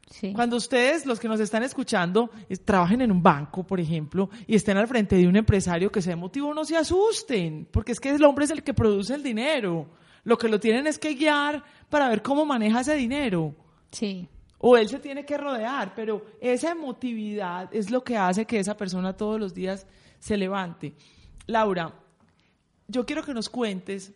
[0.09, 0.31] Sí.
[0.33, 4.55] Cuando ustedes, los que nos están escuchando, es- trabajen en un banco, por ejemplo, y
[4.55, 8.09] estén al frente de un empresario que sea emotivo, no se asusten, porque es que
[8.11, 9.89] el hombre es el que produce el dinero.
[10.23, 13.53] Lo que lo tienen es que guiar para ver cómo maneja ese dinero.
[13.91, 14.27] Sí,
[14.59, 18.75] O él se tiene que rodear, pero esa emotividad es lo que hace que esa
[18.75, 19.85] persona todos los días
[20.19, 20.95] se levante.
[21.45, 21.93] Laura,
[22.87, 24.13] yo quiero que nos cuentes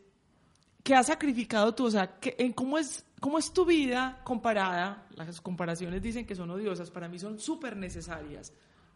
[0.84, 5.06] qué has sacrificado tú, o sea, que- en cómo es, cómo es tu vida comparada,
[5.16, 8.54] las comparaciones dicen que son odiosas, para mí son súper necesarias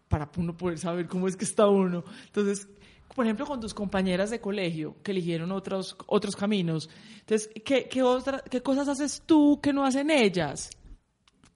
[0.08, 2.04] para uno poder saber cómo es que está uno.
[2.28, 2.68] Entonces,
[3.16, 8.02] por ejemplo, con tus compañeras de colegio que eligieron otros, otros caminos, entonces, ¿qué, qué,
[8.04, 10.70] otra- ¿qué cosas haces tú que no hacen ellas?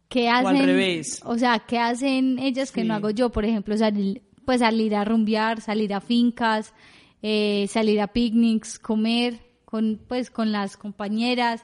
[0.07, 0.65] ¿Qué al hacen?
[0.65, 1.21] revés.
[1.25, 2.87] O sea, ¿qué hacen ellas que Sí.
[2.87, 3.29] no hago yo?
[3.31, 6.73] Por ejemplo, salir, pues salir a rumbear, salir a fincas,
[7.21, 9.39] eh, salir a picnics, comer
[9.69, 11.63] con, pues, con las compañeras.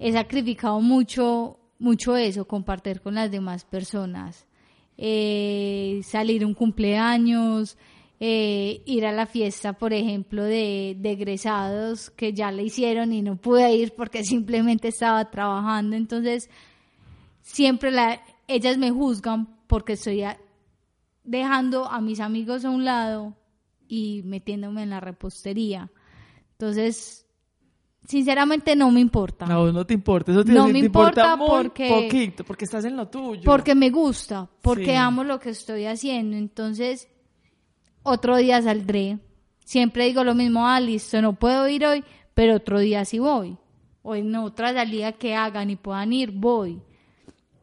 [0.00, 4.48] He sacrificado mucho, mucho eso, compartir con las demás personas.
[4.98, 7.78] Eh, salir un cumpleaños,
[8.18, 13.22] eh, ir a la fiesta, por ejemplo, de, de egresados que ya le hicieron y
[13.22, 15.94] no pude ir porque simplemente estaba trabajando.
[15.94, 16.50] Entonces,
[17.42, 20.24] siempre la, ellas me juzgan porque estoy
[21.22, 23.36] dejando a mis amigos a un lado
[23.86, 25.92] y metiéndome en la repostería.
[26.64, 27.26] Entonces,
[28.08, 29.44] sinceramente no me importa.
[29.44, 32.86] No, no te importa, eso te, No te me importa muy porque- poquito, porque estás
[32.86, 33.42] en lo tuyo.
[33.44, 34.94] Porque me gusta, porque Sí.
[34.94, 36.36] amo lo que estoy haciendo.
[36.38, 37.06] Entonces,
[38.02, 39.18] otro día saldré.
[39.64, 43.58] Siempre digo lo mismo, ah, listo, no puedo ir hoy, pero otro día sí voy.
[44.02, 46.80] O en otra salida que hagan y puedan ir, voy.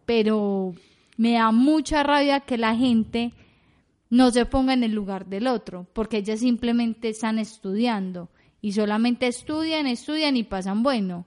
[0.06, 0.74] Pero
[1.18, 3.34] me da mucha rabia que la gente
[4.12, 8.30] no se ponga en el lugar del otro, porque ellas simplemente están estudiando
[8.62, 11.26] y solamente estudian, estudian y pasan bueno.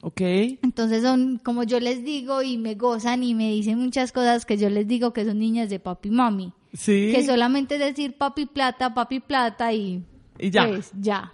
[0.00, 0.20] Ok.
[0.20, 4.56] Entonces son, como yo les digo, y me gozan y me dicen muchas cosas que
[4.56, 6.52] yo les digo que son niñas de papi y mami.
[6.72, 7.10] Sí.
[7.14, 10.04] Que solamente es decir papi plata, papi plata y,
[10.38, 10.66] Y ya.
[10.66, 11.32] pues ya.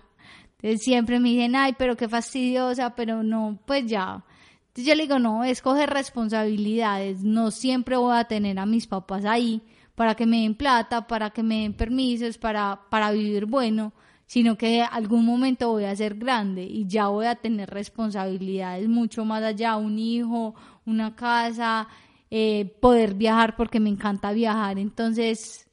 [0.63, 4.25] Entonces siempre me dicen, ay, pero qué fastidiosa, pero no, pues ya.
[4.69, 7.23] Entonces yo le digo, no, escoge responsabilidades.
[7.23, 9.63] No siempre voy a tener a mis papás ahí
[9.95, 13.93] para que me den plata, para que me den permisos, para, para vivir bueno,
[14.31, 19.25] sino que algún momento voy a ser grande y ya voy a tener responsabilidades mucho
[19.25, 20.55] más allá, un hijo,
[20.87, 21.89] una casa,
[22.31, 24.79] eh, poder viajar porque me encanta viajar.
[24.79, 25.67] Entonces,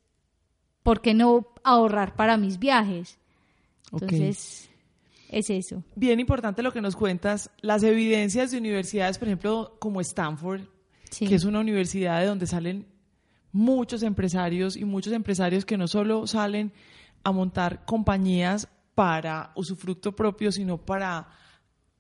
[0.82, 3.20] ¿por qué no ahorrar para mis viajes?
[3.92, 4.72] Entonces,
[5.30, 5.84] es eso.
[5.96, 10.62] Bien importante lo que nos cuentas, las evidencias de universidades, por ejemplo, como Stanford,
[11.12, 11.28] Sí.
[11.28, 12.88] que es una universidad de donde salen
[13.52, 16.74] muchos empresarios y muchos empresarios que no solo salen
[17.28, 21.28] a montar compañías para usufructo propio, sino para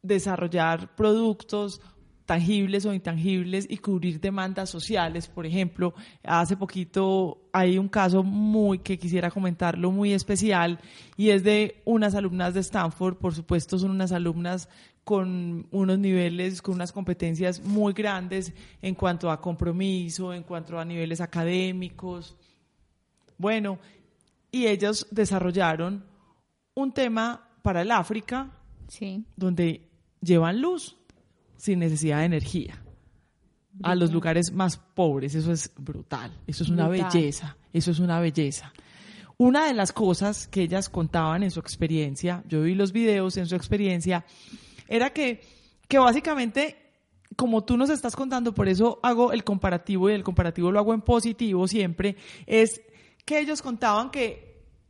[0.01, 1.81] desarrollar productos
[2.25, 5.27] tangibles o intangibles y cubrir demandas sociales.
[5.27, 10.79] Por ejemplo, hace poquito hay un caso muy que quisiera comentarlo muy especial
[11.17, 14.69] y es de unas alumnas de Stanford, por supuesto son unas alumnas
[15.03, 20.85] con unos niveles, con unas competencias muy grandes en cuanto a compromiso, en cuanto a
[20.85, 22.37] niveles académicos.
[23.37, 23.77] Bueno,
[24.51, 26.05] y ellos desarrollaron
[26.75, 28.51] un tema para el África
[28.87, 29.25] Sí.
[29.35, 29.89] donde
[30.21, 30.95] llevan luz
[31.57, 32.81] sin necesidad de energía
[33.83, 35.35] a los lugares más pobres.
[35.35, 37.11] Eso es brutal, eso es una Brutal.
[37.13, 38.73] belleza, eso es una belleza.
[39.37, 43.45] Una de las cosas que ellas contaban en su experiencia, yo vi los videos en
[43.45, 44.25] su experiencia,
[44.87, 45.41] era que,
[45.87, 46.75] que básicamente,
[47.35, 50.93] como tú nos estás contando, por eso hago el comparativo y el comparativo lo hago
[50.95, 52.15] en positivo siempre,
[52.47, 52.81] es
[53.27, 54.47] que ellos contaban que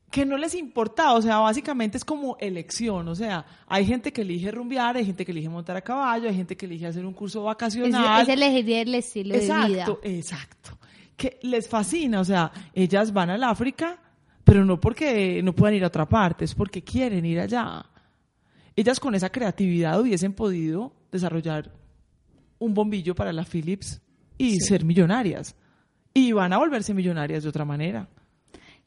[0.10, 4.22] que no les importaba, o sea, básicamente es como elección, o sea, hay gente que
[4.22, 7.12] elige rumbear, hay gente que elige montar a caballo, hay gente que elige hacer un
[7.14, 8.22] curso Es, vacacional.
[8.22, 9.66] es elegir el estilo de vida.
[9.68, 10.78] exacto, exacto.
[11.18, 14.00] Que les fascina, o sea, ellas van al África,
[14.46, 17.86] pero no porque no puedan ir a otra parte, es porque quieren ir allá.
[18.78, 21.74] Ellas con esa creatividad hubiesen podido desarrollar
[22.60, 24.00] un bombillo para la Philips
[24.38, 24.60] y Sí.
[24.62, 25.54] ser millonarias.
[26.14, 28.08] Y van a volverse millonarias de otra manera.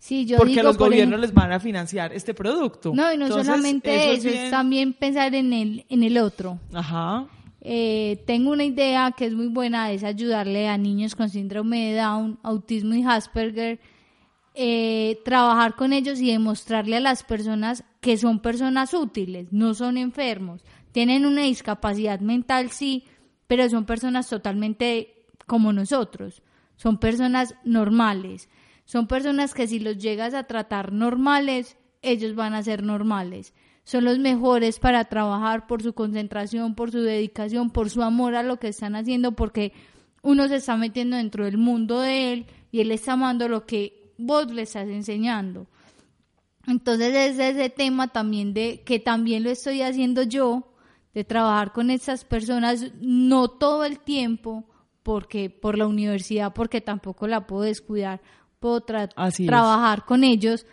[0.00, 2.92] Sí, yo porque digo, los por gobiernos ejemplo- les van a financiar este producto.
[2.94, 6.58] No, y no Entonces, solamente eso, es también pensar en el, en el otro.
[6.72, 7.26] Ajá.
[7.60, 12.00] Eh, tengo una idea que es muy buena, es ayudarle a niños con síndrome de
[12.00, 13.78] Down, autismo y Asperger,
[14.54, 19.98] eh, trabajar con ellos y demostrarle a las personas que son personas útiles, no son
[19.98, 23.04] enfermos, tienen una discapacidad mental, sí,
[23.46, 26.42] pero son personas totalmente como nosotros,
[26.76, 28.48] son personas normales,
[28.90, 33.55] son personas que si los llegas a tratar normales, ellos van a ser normales.
[33.85, 38.42] Son los mejores para trabajar por su concentración, por su dedicación, por su amor a
[38.42, 39.72] lo que están haciendo, porque
[40.22, 44.12] uno se está metiendo dentro del mundo de él y él está amando lo que
[44.18, 45.68] vos le estás enseñando.
[46.66, 50.74] Entonces es ese tema también de que también lo estoy haciendo yo,
[51.14, 54.64] de trabajar con estas personas, no todo el tiempo,
[55.05, 58.20] porque por la universidad, porque tampoco la puedo descuidar,
[58.61, 59.46] puedo tra- Así es.
[59.49, 60.66] trabajar con ellos,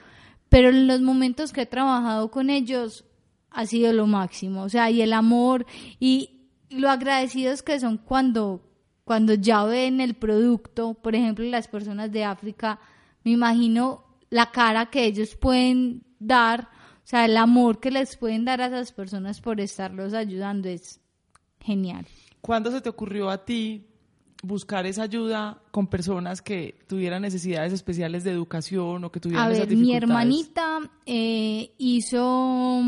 [0.49, 3.05] pero en los momentos que he trabajado con ellos
[3.49, 5.65] ha sido lo máximo, o sea, y el amor
[5.99, 8.61] y lo agradecidos que son cuando
[9.03, 12.77] cuando ya ven el producto, por ejemplo, las personas de África,
[13.23, 16.63] me imagino la cara que ellos pueden dar,
[17.05, 20.99] o sea, el amor que les pueden dar a esas personas por estarlos ayudando es
[21.61, 22.05] genial.
[22.41, 23.86] ¿Cuándo se te ocurrió a ti
[24.43, 29.53] buscar esa ayuda con personas que tuvieran necesidades especiales de educación o que tuvieran A
[29.53, 32.81] esas ver, mi hermanita eh, hizo,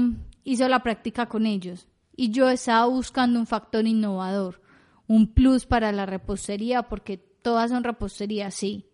[0.44, 4.62] hizo la práctica con ellos y yo estaba buscando un factor innovador,
[5.08, 8.86] un plus para la repostería, porque todas son reposterías, sí.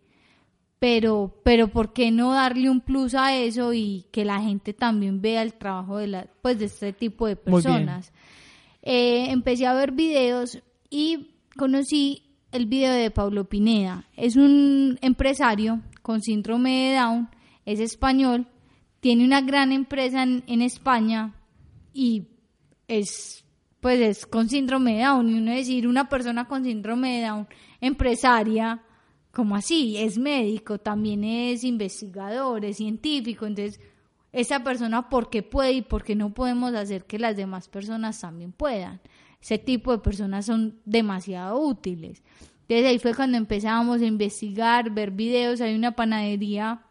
[0.77, 5.21] Pero, pero ¿por qué no darle un plus a eso y que la gente también
[5.21, 8.13] vea el trabajo de, la, pues, de este tipo de personas?
[8.83, 10.59] Eh, empecé a ver videos
[10.91, 12.24] y conocí
[12.55, 14.07] el video de Pablo Pineda.
[14.15, 17.29] Es un empresario con síndrome de Down,
[17.65, 18.47] es español,
[19.01, 21.35] tiene una gran empresa en, España
[21.93, 22.27] y
[22.87, 23.43] es
[23.81, 25.29] pues es con síndrome de Down.
[25.29, 27.47] Y uno decir una persona con síndrome de Down
[27.81, 28.81] empresaria
[29.31, 33.45] como así es médico también es investigador es científico.
[33.45, 33.79] Entonces
[34.31, 38.19] esa persona por qué puede y por qué no podemos hacer que las demás personas
[38.19, 39.01] también puedan
[39.45, 42.23] ese tipo de personas son demasiado útiles
[42.67, 45.61] Desde ahí fue cuando empezábamos a investigar, ver videos.
[45.61, 46.81] Hay una panadería,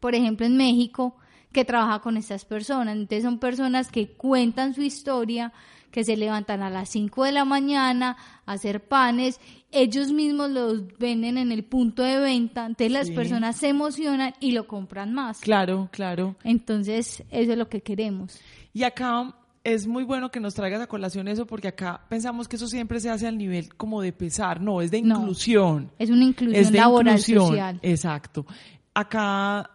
[0.00, 1.14] por ejemplo, en México,
[1.52, 2.96] que trabaja con estas personas.
[2.96, 5.52] Entonces son personas que cuentan su historia,
[5.90, 8.16] que se levantan a las 5 de la mañana
[8.46, 9.38] a hacer panes,
[9.70, 14.52] ellos mismos los venden en el punto de venta, entonces las personas se emocionan y
[14.52, 15.40] lo compran más.
[15.40, 16.34] Claro, claro.
[16.44, 18.40] Entonces, eso es lo que queremos.
[18.72, 22.56] Y acá es muy bueno que nos traigas a colación eso porque acá pensamos que
[22.56, 25.90] eso siempre se hace al nivel como de pesar, no, es de inclusión.
[25.98, 27.80] es una inclusión laboral social.
[27.82, 28.46] Exacto.
[28.92, 29.70] Acá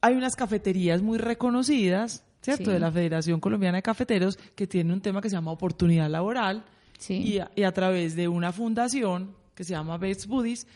[0.00, 2.70] hay unas cafeterías muy reconocidas ¿cierto?
[2.70, 6.64] De la Federación Colombiana de Cafeteros, que tiene un tema que se llama oportunidad laboral.
[7.08, 10.66] Y, a, través de una fundación que se llama Best Buddies,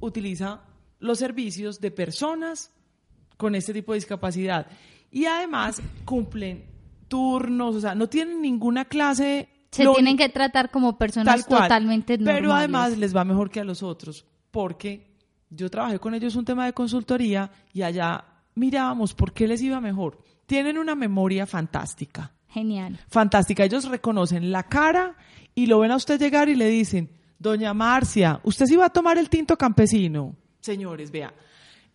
[0.00, 0.62] utiliza
[1.00, 2.70] los servicios de personas
[3.36, 4.68] con este tipo de discapacidad.
[5.10, 6.64] Y además cumplen
[7.08, 9.48] turnos, o sea, no tienen ninguna clase.
[9.70, 12.40] Se tienen que tratar como personas totalmente normales.
[12.40, 15.06] Pero además les va mejor que a los otros, porque
[15.50, 19.80] yo trabajé con ellos un tema de consultoría y allá mirábamos por qué les iba
[19.80, 22.32] mejor tienen una memoria fantástica.
[22.48, 22.98] Genial.
[23.08, 23.64] Fantástica.
[23.64, 25.14] Ellos reconocen la cara
[25.54, 28.90] y lo ven a usted llegar y le dicen, doña Marcia, usted sí va a
[28.90, 30.34] tomar el tinto campesino.
[30.60, 31.34] Señores, vea.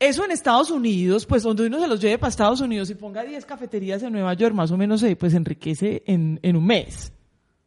[0.02, 3.24] Eso en Estados Unidos, pues donde uno se los lleve para Estados Unidos y ponga
[3.24, 7.14] 10 cafeterías en Nueva York, más o menos, eh, pues enriquece en, en un mes.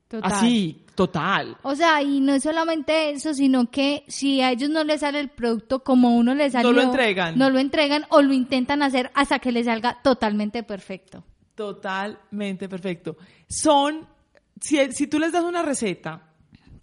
[0.08, 0.32] Total.
[0.32, 1.56] Así, total.
[1.62, 5.20] O sea, y no es solamente eso, sino que si a ellos no les sale
[5.20, 7.38] el producto como uno les salió, no lo entregan.
[7.38, 11.22] No lo entregan o lo intentan hacer hasta que les salga totalmente perfecto.
[11.54, 13.16] Totalmente perfecto.
[13.48, 14.08] Son,
[14.60, 16.32] si, si tú les das una receta,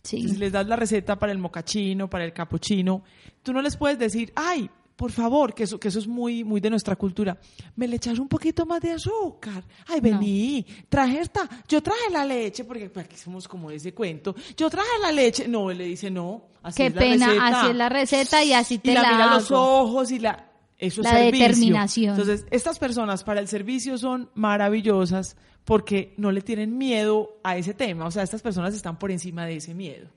[0.01, 3.03] si les das la receta para el mocachino, para el capuchino,
[3.43, 6.61] tú no les puedes decir, ay, por favor, que eso, que eso es muy, muy
[6.61, 7.37] de nuestra cultura.
[7.75, 9.63] ¿Me le echas un poquito más de azúcar?
[9.87, 14.35] Ay, vení, traje esta, yo traje la leche, porque pues, aquí somos como ese cuento.
[14.55, 15.47] Yo traje la leche.
[15.47, 18.91] No, él le dice, no, así Qué pena, así es la receta y así te
[18.91, 20.47] y la, mira los ojos y la...
[20.77, 22.11] Eso la es determinación.
[22.11, 27.75] Entonces, estas personas para el servicio son maravillosas porque no le tienen miedo a ese
[27.75, 28.07] tema.
[28.07, 30.09] O sea, estas personas están por encima de ese miedo.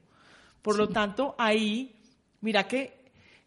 [0.63, 1.95] Por lo tanto, ahí,
[2.41, 3.04] mira que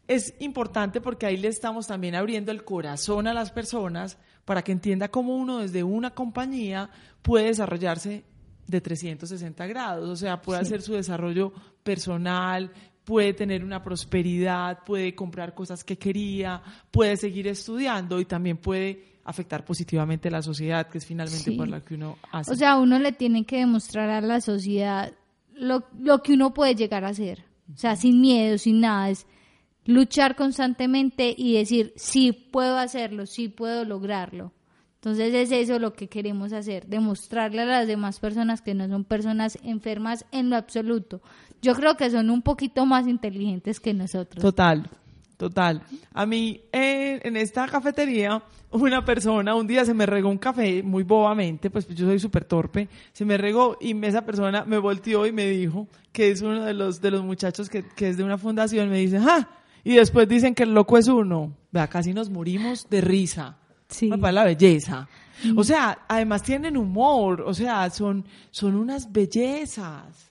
[0.08, 4.72] es importante porque ahí le estamos también abriendo el corazón a las personas para que
[4.72, 6.90] entienda cómo uno desde una compañía
[7.22, 8.24] puede desarrollarse
[8.68, 12.72] de 360 grados, o sea, puede hacer su desarrollo personal,
[13.04, 19.20] puede tener una prosperidad, puede comprar cosas que quería, puede seguir estudiando y también puede
[19.24, 22.52] afectar positivamente a la sociedad, que es finalmente por la que uno hace.
[22.52, 25.14] O sea, uno le tiene que demostrar a la sociedad
[25.54, 27.44] lo, lo que uno puede llegar a hacer.
[27.74, 29.10] O sea, sin miedo, sin nada.
[29.10, 29.26] Es,
[29.88, 34.52] luchar constantemente y decir, sí puedo hacerlo, sí puedo lograrlo.
[34.96, 39.06] Entonces es eso lo que queremos hacer, demostrarle a las demás personas que no son
[39.06, 41.22] personas enfermas en lo absoluto.
[41.62, 44.42] Yo creo que son un poquito más inteligentes que nosotros.
[44.42, 44.90] Total,
[45.38, 45.82] total.
[46.14, 51.04] A mí en esta cafetería una persona un día se me regó un café muy
[51.04, 55.32] bobamente, pues yo soy súper torpe, se me regó y esa persona me volteó y
[55.32, 58.38] me dijo que es uno de los, de los muchachos que, que es de una
[58.38, 59.48] fundación, me dice, ¡ah!
[59.88, 61.56] Y después dicen que el loco es uno.
[61.72, 63.58] Vea, casi nos morimos de risa.
[63.88, 64.10] Sí.
[64.10, 65.08] Para la belleza.
[65.56, 70.30] O sea, además tienen humor, o sea, son, son unas bellezas.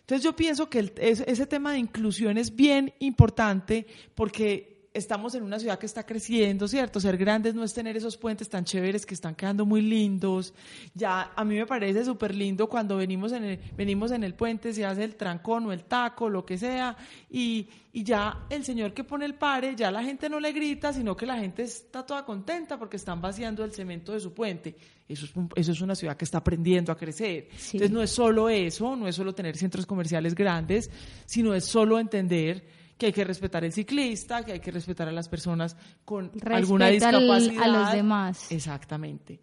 [0.00, 5.58] Entonces yo pienso que ese tema de inclusión es bien importante porque estamos en una
[5.58, 7.00] ciudad que está creciendo, ¿cierto?
[7.00, 10.52] Ser grandes no es tener esos puentes tan chéveres que están quedando muy lindos.
[10.94, 14.72] Ya a mí me parece súper lindo cuando venimos en, el, venimos en el puente,
[14.72, 16.96] se hace el trancón o el taco, lo que sea,
[17.30, 20.92] y, y ya el señor que pone el pare, ya la gente no le grita,
[20.92, 24.76] sino que la gente está toda contenta porque están vaciando el cemento de su puente.
[25.08, 27.48] Eso es, eso es una ciudad que está aprendiendo a crecer.
[27.50, 30.90] Entonces no es solo eso, no es solo tener centros comerciales grandes,
[31.24, 35.12] sino es solo entender que hay que respetar el ciclista, que hay que respetar a
[35.12, 37.62] las personas con alguna discapacidad.
[37.62, 38.50] a los demás.
[38.50, 39.40] Exactamente.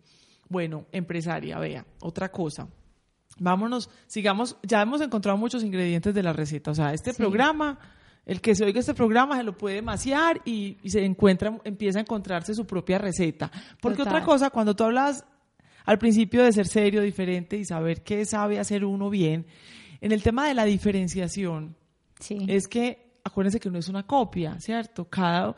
[0.50, 2.68] Bueno, empresaria, vea, otra cosa.
[3.40, 6.72] Vámonos, sigamos, ya hemos encontrado muchos ingredientes de la receta.
[6.72, 7.80] O sea, este programa,
[8.26, 12.02] el que se oiga este programa se lo puede maciar y, se encuentra, empieza a
[12.02, 13.52] encontrarse su propia receta.
[13.82, 15.26] Porque otra cosa, cuando tú hablas
[15.86, 19.48] al principio de ser serio, diferente y saber qué sabe hacer uno bien,
[20.02, 21.76] en el tema de la diferenciación,
[22.48, 25.06] es que acuérdense que no es una copia, ¿cierto?
[25.10, 25.56] Cada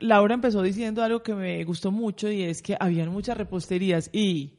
[0.00, 4.54] Laura empezó diciendo algo que me gustó mucho y es que habían muchas reposterías y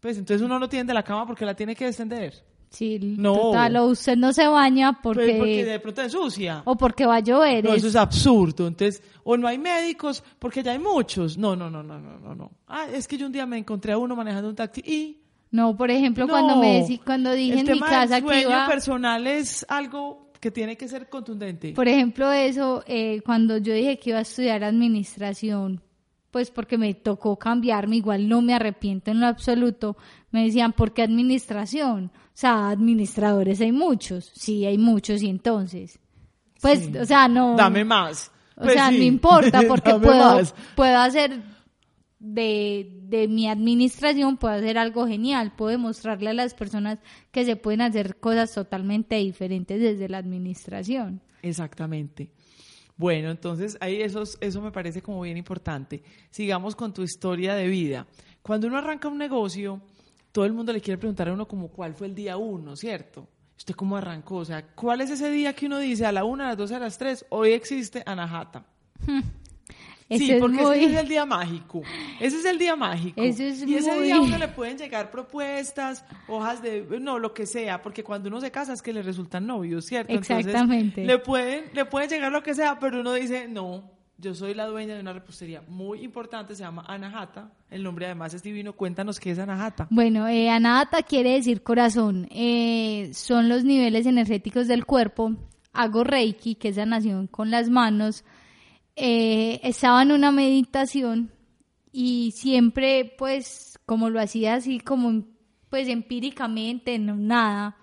[0.00, 2.42] pues entonces uno no tiende la cama porque la tiene que descender.
[2.70, 3.34] Sí, no.
[3.34, 5.36] total, o usted no se baña pues, porque...
[5.36, 6.62] porque de pronto es sucia.
[6.64, 7.64] O porque va a llover.
[7.64, 8.66] No, eso es absurdo.
[8.66, 11.38] Entonces, o no hay médicos porque ya hay muchos.
[11.38, 12.50] No, no, no, no, no, no, no.
[12.66, 15.20] Ah, es que yo un día me encontré a uno manejando un taxi y...
[15.52, 18.66] No, por ejemplo, cuando me cuando dije en mi casa que iba...
[18.66, 21.72] personal es algo que tiene que ser contundente.
[21.72, 25.80] Por ejemplo, eso, eh, cuando yo dije que iba a estudiar administración,
[26.30, 29.96] pues porque me tocó cambiarme, igual no me arrepiento en lo absoluto,
[30.32, 32.12] me decían, ¿por qué administración?
[32.14, 35.98] O sea, administradores hay muchos, sí, hay muchos y entonces,
[36.60, 37.56] pues, o sea, no...
[37.56, 38.30] Dame más.
[38.56, 40.54] O Pues sea, sí, no importa porque puedo, más.
[40.76, 41.40] puedo hacer
[42.24, 46.98] de, de mi administración, puedo hacer algo genial, puedo demostrarle a las personas
[47.30, 51.20] que se pueden hacer cosas totalmente diferentes desde la administración.
[51.42, 52.30] Exactamente.
[52.96, 56.02] Bueno, entonces ahí eso, es- eso me parece como bien importante.
[56.30, 58.06] Sigamos con tu historia de vida.
[58.40, 59.82] Cuando uno arranca un negocio,
[60.32, 63.28] todo el mundo le quiere preguntar a uno como cuál fue el día uno, ¿cierto?
[63.58, 64.36] ¿Usted cómo arrancó?
[64.36, 66.72] O sea, ¿cuál es ese día que uno dice a la una, a las dos,
[66.72, 68.64] a las tres, hoy existe Anahata?
[70.18, 71.82] Sí, es porque muy- ese es el día mágico.
[72.20, 73.22] Ese es el día mágico.
[73.22, 77.18] Eso es y ese muy- día a uno le pueden llegar propuestas, hojas de, no,
[77.18, 80.12] lo que sea, porque cuando uno se casa es que le resultan novios, ¿cierto?
[80.12, 81.04] Entonces, Exactamente.
[81.04, 84.66] le pueden, le pueden llegar lo que sea, pero uno dice, no, yo soy la
[84.66, 87.50] dueña de una repostería muy importante, se llama Anahata.
[87.70, 88.72] El nombre además es divino.
[88.72, 89.88] Cuéntanos qué es Anahata.
[89.90, 92.28] Bueno, eh, Anahata quiere decir corazón.
[92.30, 95.32] Eh, son los niveles energéticos del cuerpo.
[95.72, 98.24] Hago Reiki, que es sanación con las manos.
[98.96, 101.32] Eh, estaba en una meditación
[101.92, 105.24] y siempre, pues, como lo hacía así, como
[105.68, 107.76] pues empíricamente, no nada.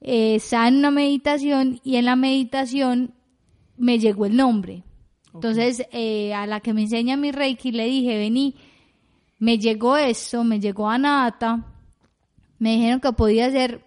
[0.00, 3.14] Eh, estaba en una meditación y en la meditación
[3.76, 4.82] me llegó el nombre.
[5.32, 8.56] Entonces, eh, a la que me enseña mi Reiki le dije, vení,
[9.38, 11.64] me llegó esto, me llegó Anata,
[12.58, 13.84] me dijeron que podía hacer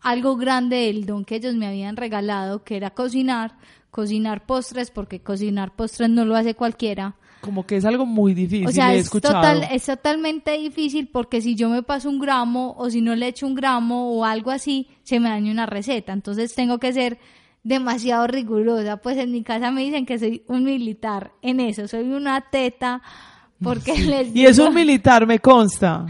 [0.00, 3.56] algo grande del don que ellos me habían regalado, que era cocinar,
[3.98, 7.16] cocinar postres, porque cocinar postres no lo hace cualquiera.
[7.40, 8.68] Como que es algo muy difícil.
[8.68, 12.76] O sea, he es, total, es totalmente difícil porque si yo me paso un gramo
[12.78, 16.12] o si no le echo un gramo o algo así, se me daña una receta.
[16.12, 17.18] Entonces tengo que ser
[17.64, 18.98] demasiado rigurosa.
[18.98, 23.02] Pues en mi casa me dicen que soy un militar en eso, soy una teta
[23.60, 26.06] porque les Y es digo- un militar, me consta.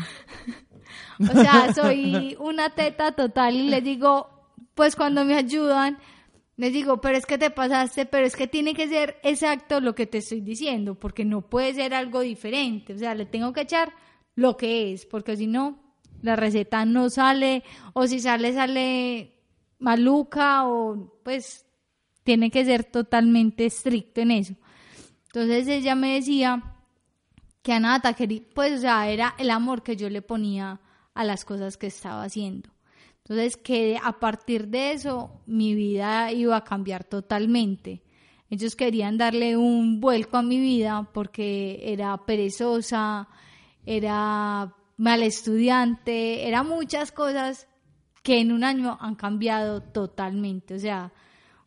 [1.21, 4.29] o sea, soy una teta total y les digo,
[4.75, 5.97] pues cuando me ayudan,
[6.59, 9.95] les digo, pero es que te pasaste, pero es que tiene que ser exacto lo
[9.95, 12.95] que te estoy diciendo, porque no puede ser algo diferente.
[12.95, 13.93] O sea, le tengo que echar
[14.35, 15.79] lo que es, porque si no,
[16.21, 19.35] la receta no sale, o si sale, sale
[19.79, 21.65] maluca, o pues
[22.25, 24.55] tiene que ser totalmente estricto en eso.
[25.27, 26.75] Entonces ella me decía
[27.63, 30.81] que a quería, pues, o sea, era el amor que yo le ponía
[31.15, 32.69] a las cosas que estaba haciendo.
[33.29, 38.03] Entonces, que a partir de eso mi vida iba a cambiar totalmente.
[38.49, 43.29] Ellos querían darle un vuelco a mi vida porque era perezosa,
[43.85, 47.69] era mal estudiante, era muchas cosas
[48.23, 50.75] que en un año han cambiado totalmente.
[50.75, 51.13] O sea,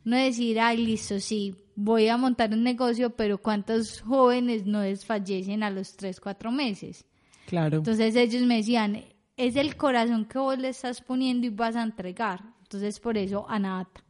[0.03, 5.61] no decir, ay, listo, sí, voy a montar un negocio, pero ¿cuántos jóvenes no desfallecen
[5.61, 7.05] a los tres, cuatro meses?
[7.45, 7.77] Claro.
[7.77, 9.03] Entonces ellos me decían,
[9.47, 12.41] es el corazón que vos le estás poniendo y vas a entregar.
[12.63, 14.01] Entonces por eso Anata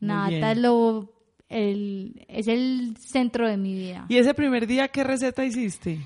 [0.00, 0.44] bien.
[0.44, 1.12] es, lo,
[1.48, 4.06] el, es el centro de mi vida.
[4.08, 5.98] ¿Y ese primer día qué receta hiciste?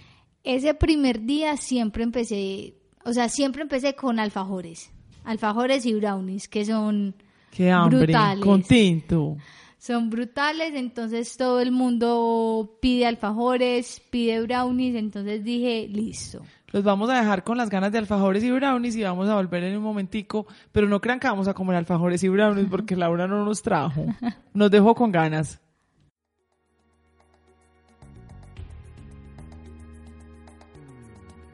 [0.44, 2.74] Ese primer día siempre empecé,
[3.04, 4.90] o sea, siempre empecé con alfajores.
[5.24, 7.14] Alfajores y brownies, que son
[7.52, 7.98] Qué hambre.
[8.06, 8.44] brutales.
[8.44, 9.36] Con tinto.
[9.78, 16.42] Son brutales, entonces todo el mundo pide alfajores, pide brownies, entonces dije, listo.
[16.72, 19.62] Los vamos a dejar con las ganas de alfajores y brownies y vamos a volver
[19.64, 23.28] en un momentico, pero no crean que vamos a comer alfajores y brownies porque Laura
[23.28, 24.06] no nos trajo.
[24.54, 25.60] Nos dejó con ganas.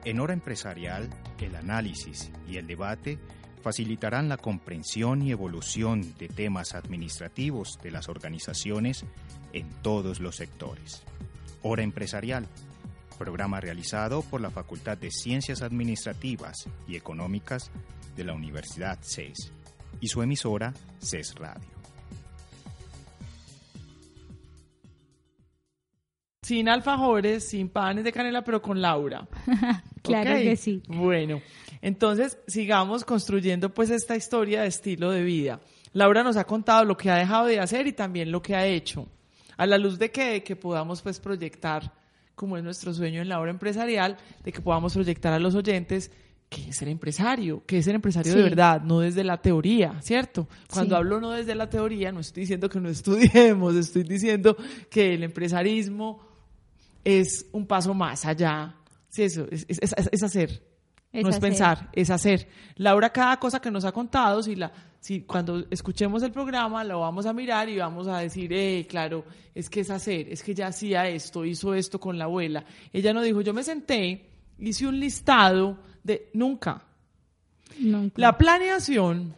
[0.05, 1.11] En hora empresarial,
[1.41, 3.19] el análisis y el debate
[3.63, 9.05] facilitarán la comprensión y evolución de temas administrativos de las organizaciones
[9.53, 11.03] en todos los sectores.
[11.63, 12.47] Hora empresarial,
[13.19, 17.71] programa realizado por la Facultad de Ciencias Administrativas y Económicas
[18.17, 19.53] de la Universidad CES
[20.01, 21.69] y su emisora CES Radio.
[26.43, 29.29] Sin alfajores, sin panes de canela, pero con Laura.
[30.01, 30.83] Claro que sí.
[30.89, 31.43] Bueno,
[31.83, 35.61] entonces sigamos construyendo pues esta historia de estilo de vida.
[35.93, 38.65] Laura nos ha contado lo que ha dejado de hacer y también lo que ha
[38.65, 39.07] hecho.
[39.59, 41.93] A la luz de que, que podamos pues proyectar,
[42.39, 46.11] como es nuestro sueño en la obra empresarial, de que podamos proyectar a los oyentes
[46.49, 48.43] qué es ser empresario, qué es ser empresario de Sí.
[48.49, 50.49] verdad, no desde la teoría, ¿cierto?
[50.73, 50.99] Cuando Sí.
[50.99, 54.57] hablo no desde la teoría, no estoy diciendo que no estudiemos, estoy diciendo
[54.89, 56.21] que el empresarismo
[57.05, 58.75] es un paso más allá.
[59.11, 60.63] Sí, eso, es, es- es- es hacer.
[61.13, 62.49] No es pensar, es hacer.
[62.77, 67.01] Laura, cada cosa que nos ha contado, si la, si cuando escuchemos el programa lo
[67.01, 70.55] vamos a mirar y vamos a decir, eh, claro, es que es hacer, es que
[70.55, 72.65] ya hacía esto, hizo esto con la abuela.
[72.93, 76.85] Ella no dijo, yo me senté, hice un listado de nunca.
[78.17, 79.35] La planeación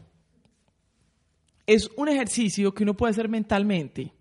[1.66, 4.12] es un ejercicio que uno puede hacer mentalmente.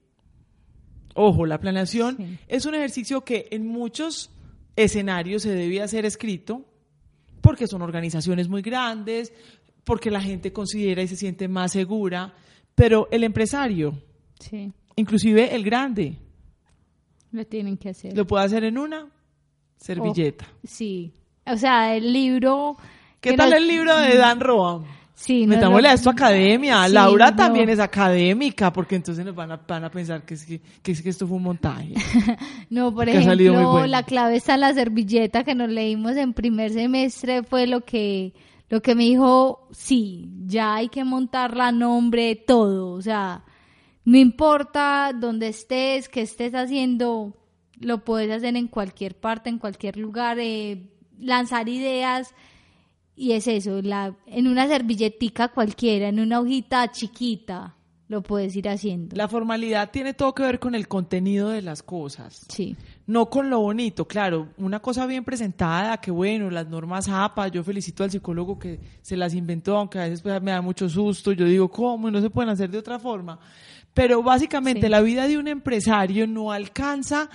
[1.16, 4.30] Ojo, la planeación es un ejercicio que en muchos
[4.76, 6.66] escenarios se debe hacer escrito,
[7.50, 9.34] porque son organizaciones muy grandes,
[9.84, 12.32] porque la gente considera y se siente más segura,
[12.76, 14.00] pero el empresario,
[14.40, 14.72] sí.
[14.96, 16.16] inclusive el grande,
[17.32, 18.16] lo tienen que hacer.
[18.16, 19.10] Lo puede hacer en una
[19.78, 20.48] servilleta.
[20.64, 21.12] sí,
[21.44, 22.78] o sea, el libro...
[23.20, 24.86] ¿Qué tal el libro de Dan Roam?
[25.20, 26.88] Sí, Metámosle a esto academia.
[26.88, 30.62] Laura también es académica, porque entonces nos van a, van a pensar que, es que,
[30.82, 31.94] que, esto fue un montaje.
[32.70, 37.44] no, por ejemplo, la clave está en la servilleta que nos leímos en primer semestre,
[37.44, 38.34] fue lo que
[38.70, 43.44] lo que me dijo, sí, ya hay que montar la nombre, todo, o sea,
[44.06, 47.36] no importa dónde estés, qué estés haciendo,
[47.82, 50.88] lo puedes hacer en cualquier parte, en cualquier lugar, eh,
[51.20, 52.34] lanzar ideas,
[53.20, 57.76] y es eso, la, en una servilletica cualquiera, en una hojita chiquita,
[58.08, 59.14] lo puedes ir haciendo.
[59.18, 62.46] La formalidad tiene todo que ver con el contenido de las cosas.
[62.48, 62.78] Sí.
[63.08, 67.62] No con lo bonito, claro, una cosa bien presentada, que bueno, las normas APA, yo
[67.62, 71.34] felicito al psicólogo que se las inventó, aunque a veces pues, me da mucho susto,
[71.34, 72.08] yo digo, ¿cómo?
[72.08, 73.38] Y no se pueden hacer de otra forma.
[73.94, 77.30] Pero básicamente la vida de un empresario no alcanza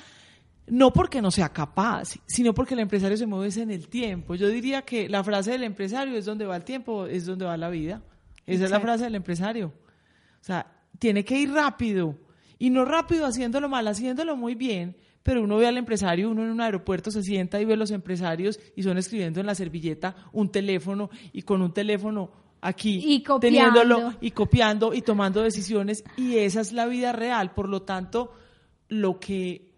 [0.66, 4.34] no porque no sea capaz, sino porque el empresario se mueve en el tiempo.
[4.34, 7.56] Yo diría que la frase del empresario es donde va el tiempo, es donde va
[7.56, 8.02] la vida.
[8.46, 9.72] Esa es la frase del empresario.
[10.40, 10.66] O sea,
[10.98, 12.16] tiene que ir rápido.
[12.58, 14.96] Y no rápido haciéndolo mal, haciéndolo muy bien.
[15.22, 17.90] Pero uno ve al empresario, uno en un aeropuerto se sienta y ve a los
[17.90, 23.24] empresarios y son escribiendo en la servilleta un teléfono y con un teléfono aquí y
[23.40, 26.04] teniéndolo y copiando y tomando decisiones.
[26.18, 27.52] Y esa es la vida real.
[27.54, 28.32] Por lo tanto,
[28.88, 29.73] lo que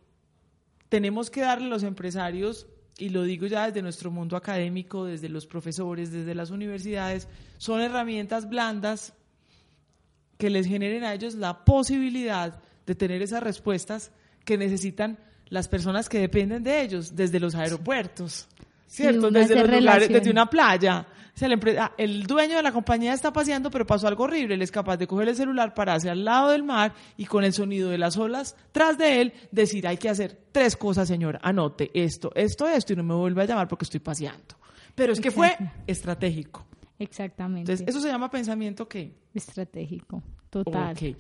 [0.89, 2.67] tenemos que darle a los empresarios
[2.99, 7.29] y lo digo ya desde nuestro mundo académico, desde los profesores, desde las universidades,
[7.59, 9.13] son herramientas blandas
[10.39, 14.13] que les generen a ellos la posibilidad de tener esas respuestas
[14.45, 15.19] que necesitan
[15.49, 18.49] las personas que dependen de ellos, desde los aeropuertos,
[18.87, 19.31] ¿cierto?
[19.31, 21.07] desde los lugares, desde una playa.
[21.79, 24.55] Ah, el, dueño de la compañía está paseando, pero pasó algo horrible.
[24.55, 27.53] Él es capaz de coger el celular, pararse al lado del mar y con el
[27.53, 31.39] sonido de las olas tras de él decir, hay que hacer tres cosas, señor.
[31.43, 34.57] Anote esto, esto, esto y no me vuelve a llamar porque estoy paseando.
[34.95, 35.55] Pero es que fue
[35.87, 36.65] estratégico.
[36.99, 37.71] Exactamente.
[37.71, 39.15] Entonces, eso se llama pensamiento qué?
[39.35, 40.93] Estratégico, total.
[40.93, 41.19] Ok.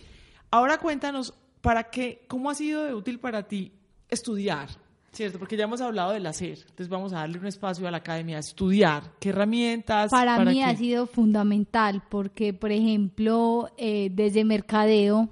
[0.50, 3.72] Ahora cuéntanos, ¿para qué, cómo ha sido de útil para ti
[4.08, 4.70] estudiar?
[5.16, 6.58] Cierto, porque ya hemos hablado del hacer.
[6.58, 9.02] Entonces vamos a darle un espacio a la academia a estudiar.
[9.18, 10.10] ¿Qué herramientas?
[10.10, 15.30] Para, mí ha sido fundamental porque, por ejemplo, eh, desde mercadeo,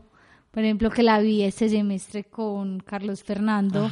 [0.50, 3.90] por ejemplo, que la vi este semestre con Carlos Fernando,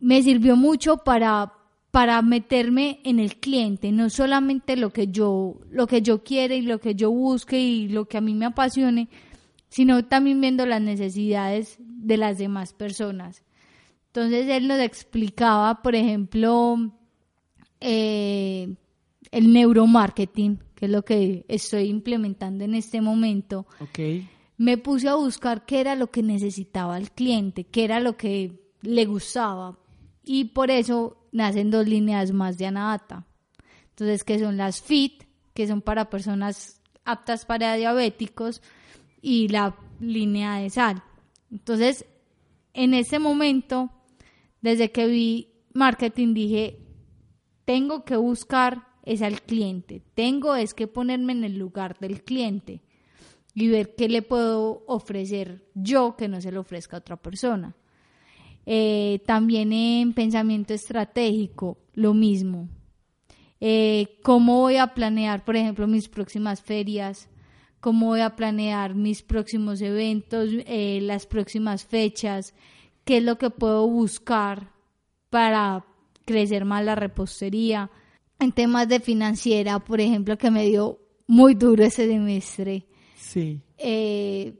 [0.00, 1.52] me sirvió mucho para
[1.90, 6.62] para meterme en el cliente, no solamente lo que yo lo que yo quiera y
[6.62, 9.10] lo que yo busque y lo que a mí me apasione,
[9.68, 13.42] sino también viendo las necesidades de las demás personas.
[14.12, 16.90] Entonces él nos explicaba, por ejemplo,
[17.80, 18.74] eh,
[19.30, 23.66] el neuromarketing, que es lo que estoy implementando en este momento.
[23.78, 24.28] Okay.
[24.56, 28.60] Me puse a buscar qué era lo que necesitaba el cliente, qué era lo que
[28.82, 29.78] le gustaba.
[30.24, 33.26] Y por eso nacen dos líneas más de Anadata.
[33.90, 35.22] Entonces, que son las FIT,
[35.54, 38.60] que son para personas aptas para diabéticos,
[39.22, 41.02] y la línea de sal.
[41.50, 42.06] Entonces,
[42.74, 43.90] en ese momento
[44.60, 46.78] desde que vi marketing dije,
[47.64, 52.82] tengo que buscar es al cliente, tengo es que ponerme en el lugar del cliente
[53.54, 57.74] y ver qué le puedo ofrecer yo que no se lo ofrezca a otra persona.
[58.66, 62.68] Eh, también en pensamiento estratégico, lo mismo.
[63.60, 67.28] Eh, ¿Cómo voy a planear, por ejemplo, mis próximas ferias?
[67.80, 72.54] ¿Cómo voy a planear mis próximos eventos, eh, las próximas fechas?
[73.04, 74.72] Qué es lo que puedo buscar
[75.30, 75.84] para
[76.24, 77.90] crecer más la repostería.
[78.38, 82.86] En temas de financiera, por ejemplo, que me dio muy duro ese semestre.
[83.16, 83.60] Sí.
[83.78, 84.54] Eh,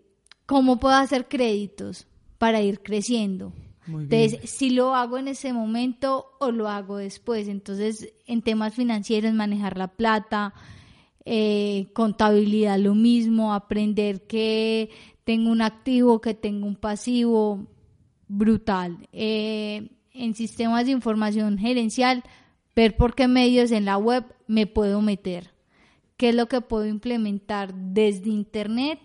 [0.46, 2.06] ¿Cómo puedo hacer créditos
[2.38, 3.52] para ir creciendo?
[3.86, 7.48] Muy Entonces, si lo hago en ese momento o lo hago después.
[7.48, 10.54] Entonces, en temas financieros, manejar la plata,
[11.24, 14.90] eh, contabilidad lo mismo, aprender que
[15.24, 17.66] tengo un activo, que tengo un pasivo,
[18.30, 19.08] brutal.
[19.12, 22.22] Eh, en sistemas de información gerencial,
[22.74, 25.50] ver por qué medios en la web me puedo meter,
[26.16, 29.00] qué es lo que puedo implementar desde Internet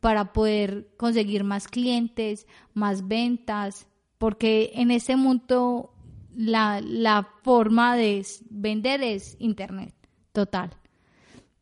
[0.00, 3.86] para poder conseguir más clientes, más ventas,
[4.18, 5.92] porque en este mundo
[6.34, 9.94] la, la forma de vender es Internet,
[10.32, 10.70] total.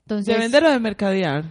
[0.03, 1.45] Entonces, ¿De vender o de mercadear?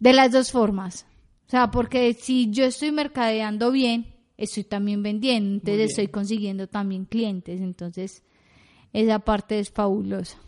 [0.00, 1.06] De las dos formas.
[1.46, 7.04] O sea, porque si yo estoy mercadeando bien, estoy también vendiendo, entonces estoy consiguiendo también
[7.04, 8.22] clientes, entonces
[8.92, 10.38] esa parte es fabulosa.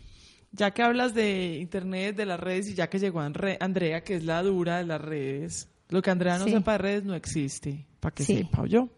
[0.51, 4.23] Ya que hablas de internet, de las redes y ya que llegó Andrea, que es
[4.23, 8.15] la dura de las redes, lo que Andrea no sepa de redes no existe, para
[8.15, 8.89] que sepa yo.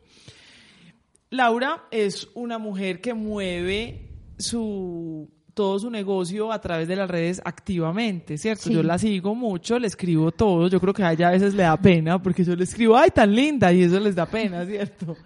[1.32, 5.30] Laura es una mujer que mueve su
[5.60, 8.70] todo su negocio a través de las redes activamente, ¿cierto?
[8.70, 11.64] Yo la sigo mucho, le escribo todo, yo creo que a ella a veces le
[11.64, 15.18] da pena porque yo le escribo, ay, tan linda, y eso les da pena, ¿cierto?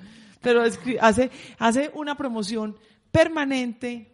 [0.41, 0.63] Pero
[1.01, 1.29] hace,
[1.59, 2.75] hace una promoción
[3.11, 4.11] permanente,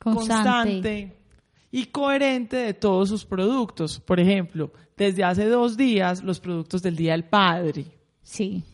[0.00, 1.12] constante.
[1.70, 4.00] y coherente de todos sus productos.
[4.00, 7.84] Por ejemplo, desde hace dos días, los productos del Día del Padre.
[8.24, 8.64] Sí.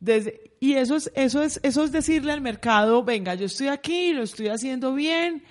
[0.00, 4.14] Desde, y eso es, eso es, eso es decirle al mercado, venga, yo estoy aquí,
[4.14, 5.42] lo estoy haciendo bien,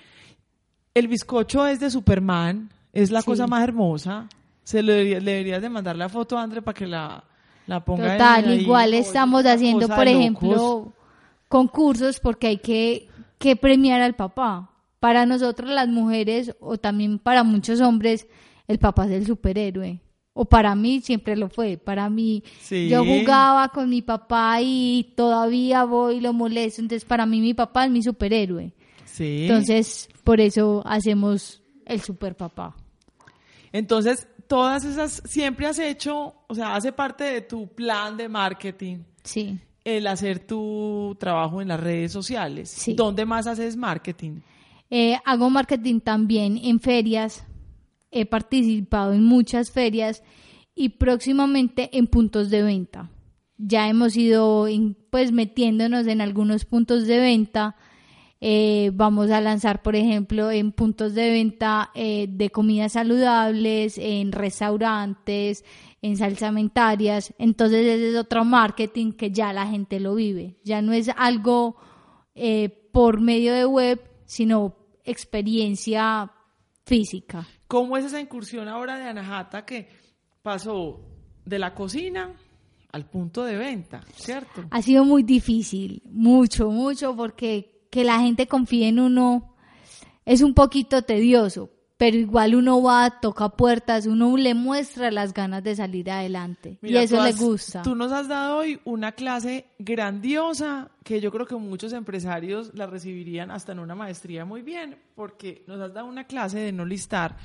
[0.94, 4.28] el bizcocho es de Superman, es la cosa más hermosa.
[4.64, 7.24] Se le, deberías de mandar la foto a André para que la,
[7.66, 10.92] la ponga Total, igual estamos haciendo, por ejemplo,
[11.48, 14.68] concursos porque hay que, que premiar al papá.
[15.00, 18.28] Para nosotros las mujeres o también para muchos hombres,
[18.68, 20.00] el papá es el superhéroe.
[20.34, 21.76] O para mí siempre lo fue.
[21.76, 26.80] Para mí, yo jugaba con mi papá y todavía voy y lo molesto.
[26.80, 28.72] Entonces, para mí, mi papá es mi superhéroe.
[29.18, 32.76] Entonces, por eso hacemos el super papá.
[33.72, 38.98] Entonces, todas esas, siempre has hecho, o sea, hace parte de tu plan de marketing.
[39.24, 39.58] Sí.
[39.84, 42.70] El hacer tu trabajo en las redes sociales.
[42.70, 42.94] Sí.
[42.94, 44.40] ¿Dónde más haces marketing?
[44.90, 47.44] Eh, hago marketing también en ferias.
[48.10, 50.22] He participado en muchas ferias
[50.74, 53.10] y próximamente en puntos de venta.
[53.56, 54.66] Ya hemos ido
[55.10, 57.76] pues metiéndonos en algunos puntos de venta
[58.44, 64.32] eh, vamos a lanzar, por ejemplo, en puntos de venta eh, de comidas saludables, en
[64.32, 65.64] restaurantes,
[66.02, 67.32] en salsamentarias.
[67.38, 70.56] Entonces ese es otro marketing que ya la gente lo vive.
[70.64, 71.76] Ya no es algo
[72.34, 74.74] eh, por medio de web, sino
[75.04, 76.32] experiencia
[76.84, 77.46] física.
[77.68, 79.88] ¿Cómo es esa incursión ahora de Anahata que
[80.42, 81.00] pasó
[81.44, 82.34] de la cocina
[82.90, 84.64] al punto de venta, ¿cierto?
[84.68, 89.54] Ha sido muy difícil, mucho, mucho, porque que la gente confíe en uno
[90.24, 91.68] es un poquito tedioso,
[91.98, 96.96] pero igual uno va, toca puertas, uno le muestra las ganas de salir adelante y
[96.96, 97.82] eso le gusta.
[97.82, 102.86] Tú nos has dado hoy una clase grandiosa que yo creo que muchos empresarios la
[102.86, 106.86] recibirían hasta en una maestría muy bien, porque nos has dado una clase de no
[106.86, 107.36] listar.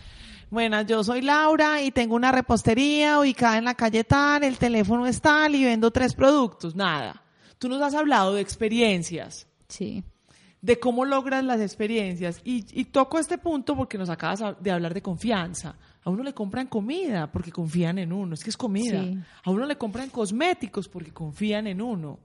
[0.50, 5.08] Bueno, yo soy Laura y tengo una repostería ubicada en la calle tal, el teléfono
[5.08, 6.74] es tal y vendo tres productos.
[6.74, 7.22] Nada.
[7.58, 9.46] Tú nos has hablado de experiencias.
[9.68, 10.06] Sí
[10.68, 12.42] de cómo logras las experiencias.
[12.44, 15.78] Y, toco este punto porque nos acabas de hablar de confianza.
[16.04, 19.02] A uno le compran comida porque confían en uno, es que es comida.
[19.46, 22.20] A uno le compran cosméticos porque confían en uno.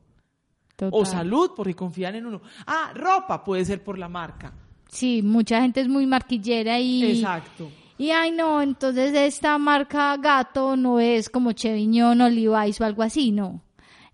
[0.90, 2.42] O salud porque confían en uno.
[2.66, 4.52] Ah, ropa puede ser por la marca.
[4.88, 7.12] Sí, mucha gente es muy marquillera y...
[7.12, 7.70] Exacto.
[7.96, 13.04] Y ay no, entonces esta marca gato no es como Cheviñón o Levi's o algo
[13.04, 13.62] así, no.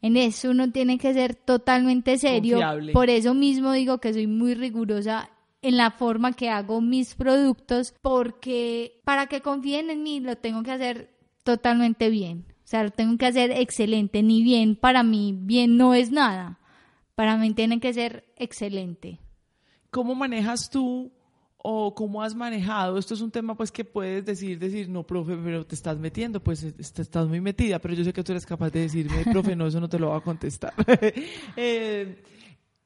[0.01, 2.61] En eso uno tiene que ser totalmente serio.
[2.93, 5.31] Por eso mismo digo que soy muy rigurosa
[5.61, 10.63] en la forma que hago mis productos, porque para que confíen en mí lo tengo
[10.63, 11.11] que hacer
[11.43, 12.45] totalmente bien.
[12.65, 14.23] O sea, lo tengo que hacer excelente.
[14.23, 16.59] Ni bien para mí, bien no es nada.
[17.15, 19.19] Para mí tiene que ser excelente.
[19.91, 21.11] ¿Cómo manejas tú
[21.71, 22.97] o cómo has manejado.
[22.97, 26.43] Esto es un tema pues que puedes decir, decir, no, profe, pero te estás metiendo,
[26.43, 29.67] pues estás muy metida, pero yo sé que tú eres capaz de decirme, profe, no,
[29.67, 30.73] eso no te lo voy a contestar.
[31.57, 32.23] Eh,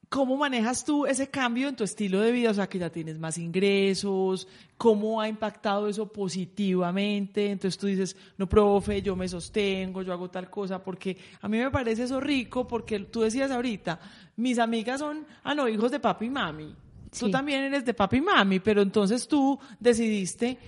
[0.08, 2.50] ¿Cómo manejas tú ese cambio en tu estilo de vida?
[2.50, 7.50] O sea, que ya tienes más ingresos, ¿cómo ha impactado eso positivamente?
[7.50, 11.58] Entonces tú dices, no, profe, yo me sostengo, yo hago tal cosa, porque a mí
[11.58, 14.00] me parece eso rico, porque tú decías ahorita,
[14.36, 16.74] mis amigas son, ah, no, hijos de papi y mami.
[17.18, 20.58] Tú también eres de papi y mami, pero entonces tú decidiste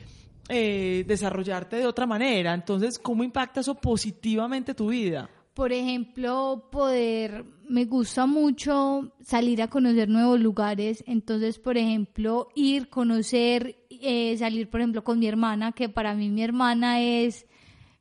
[0.49, 2.53] eh, desarrollarte de otra manera.
[2.53, 5.29] Entonces, ¿cómo impacta eso positivamente tu vida?
[5.55, 11.03] Por ejemplo, poder, me gusta mucho salir a conocer nuevos lugares.
[11.07, 16.29] Entonces, por ejemplo, ir, conocer, eh, salir, por ejemplo, con mi hermana, que para mí
[16.29, 17.47] mi hermana es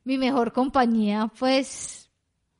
[0.02, 2.03] mi mejor compañía, pues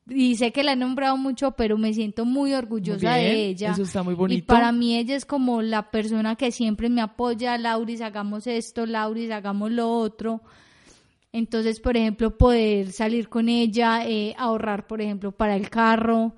[0.07, 3.71] y sé que la he nombrado mucho, pero me siento muy orgullosa de ella.
[3.71, 4.37] Eso está muy bonito.
[4.37, 8.85] Y para mí ella es como la persona que siempre me apoya, Lauris, hagamos esto,
[8.85, 10.41] Lauris, hagamos lo otro.
[11.31, 16.35] Entonces, por ejemplo, poder salir con ella, eh, ahorrar, por ejemplo, para el carro,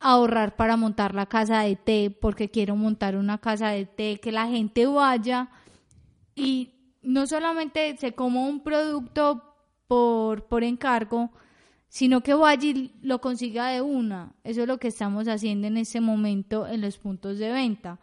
[0.00, 4.32] ahorrar para montar la casa de té, porque quiero montar una casa de té, que
[4.32, 5.50] la gente vaya
[6.34, 6.70] y
[7.02, 9.44] no solamente se coma un producto
[9.86, 11.30] por, por encargo,
[11.90, 14.32] sino que y lo consiga de una.
[14.44, 17.98] Eso es lo que estamos haciendo en este momento en los puntos de venta.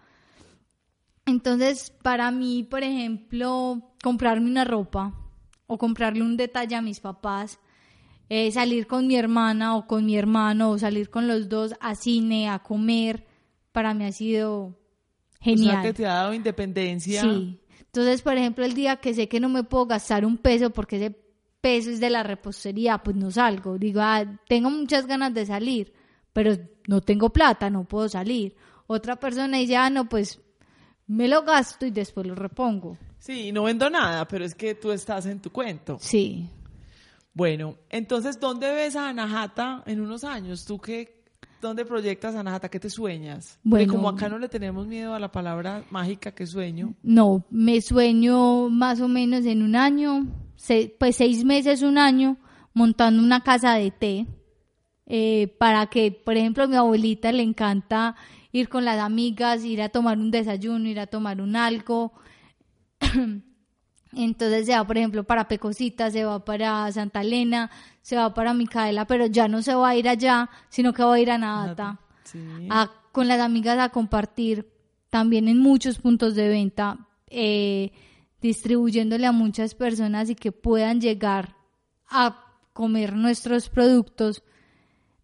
[1.26, 5.14] Entonces, para mí, por ejemplo, comprarme una ropa
[5.68, 7.60] o comprarle un detalle a mis papás,
[8.28, 11.96] eh, salir con mi hermana o con mi hermano o salir con los dos a
[11.96, 13.26] cine, a comer,
[13.72, 14.78] para mí ha sido
[15.40, 15.68] genial.
[15.68, 17.22] O sea, que te ha dado independencia.
[17.22, 17.58] Sí.
[17.80, 20.98] Entonces, por ejemplo, el día que sé que no me puedo gastar un peso porque
[20.98, 21.27] ese
[21.62, 23.78] pesos de la repostería, pues no salgo.
[23.78, 25.94] Digo, ah, tengo muchas ganas de salir,
[26.34, 26.56] pero
[26.88, 28.56] no tengo plata, no puedo salir.
[28.88, 30.40] Otra persona dice, ah, no, pues
[31.08, 32.98] me lo gasto y después lo repongo.
[33.20, 35.98] Sí, no vendo nada, pero es que tú estás en tu cuento.
[36.00, 36.50] Sí.
[37.34, 40.66] Bueno, entonces, ¿dónde ves a Anahata en unos años?
[40.66, 41.24] ¿Tú qué,
[41.62, 42.70] dónde proyectas a Anahata?
[42.70, 43.60] ¿Qué te sueñas?
[43.64, 46.96] Bueno, Porque como acá no le tenemos miedo a la palabra mágica, ¿qué sueño?
[47.04, 50.26] No, me sueño más o menos en un año
[51.00, 52.38] pues seis meses, un año,
[52.74, 54.28] montando una casa de té,
[55.06, 58.16] eh, para que, por ejemplo, a mi abuelita le encanta
[58.52, 62.14] ir con las amigas, ir a tomar un desayuno, ir a tomar un algo.
[64.14, 67.70] Entonces se va, por ejemplo, para Pecosita, se va para Santa Elena,
[68.02, 71.16] se va para Micaela, pero ya no se va a ir allá, sino que va
[71.16, 72.00] a ir a Nata,
[73.12, 74.68] con las amigas a compartir
[75.10, 76.98] también en muchos puntos de venta.
[77.30, 77.92] Eh,
[78.42, 81.56] distribuyéndole a muchas personas y que puedan llegar
[82.10, 84.44] a comer nuestros productos,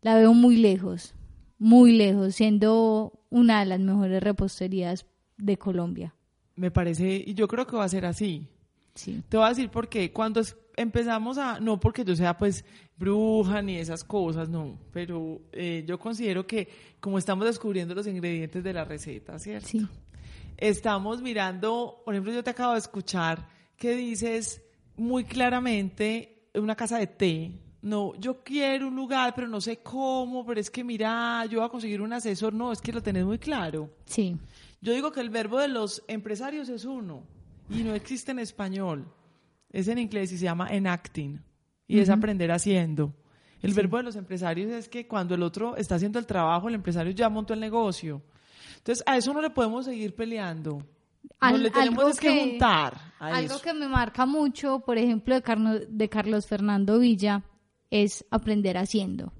[0.02, 1.14] la veo muy lejos,
[1.60, 5.06] muy lejos, siendo una de las mejores reposterías
[5.38, 6.16] de Colombia.
[6.56, 8.48] Me parece, y yo creo que va a ser así.
[8.96, 9.24] Sí.
[9.30, 10.42] Te voy a decir porque cuando
[10.76, 12.66] empezamos a, no porque yo sea pues
[12.98, 16.68] bruja ni esas cosas, no, pero eh, yo considero que
[17.00, 19.68] como estamos descubriendo los ingredientes de la receta, ¿cierto?
[19.68, 19.88] Sí
[20.58, 23.48] estamos mirando, por ejemplo, yo te acabo de escuchar
[23.78, 24.62] que dices
[24.96, 27.60] muy claramente una casa de té.
[27.82, 31.68] No, yo quiero un lugar, pero no sé cómo, pero es que mira, yo voy
[31.68, 32.54] a conseguir un asesor.
[32.54, 33.90] No, es que lo tenés muy claro.
[34.06, 34.38] Sí.
[34.80, 37.24] Yo digo que el verbo de los empresarios es uno
[37.70, 39.06] y no existe en español.
[39.70, 41.44] Es en inglés y se llama enacting
[41.88, 43.14] y es aprender haciendo.
[43.62, 46.76] El verbo de los empresarios es que cuando el otro está haciendo el trabajo, el
[46.76, 48.22] empresario ya montó el negocio.
[48.84, 50.84] Entonces, a eso no le podemos seguir peleando.
[51.42, 53.00] No le tenemos que, juntar.
[53.18, 57.46] algo que me marca mucho, por ejemplo, de, de Carlos Fernando Villa,
[57.90, 59.32] es aprender haciendo.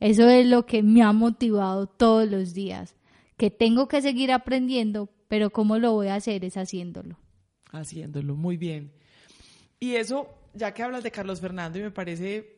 [0.00, 2.96] Eso es lo que me ha motivado todos los días.
[3.36, 7.18] Que tengo que seguir aprendiendo, pero cómo lo voy a hacer es haciéndolo.
[7.72, 8.90] Haciéndolo, muy bien.
[9.78, 12.56] Y eso, ya que hablas de Carlos Fernando, y me parece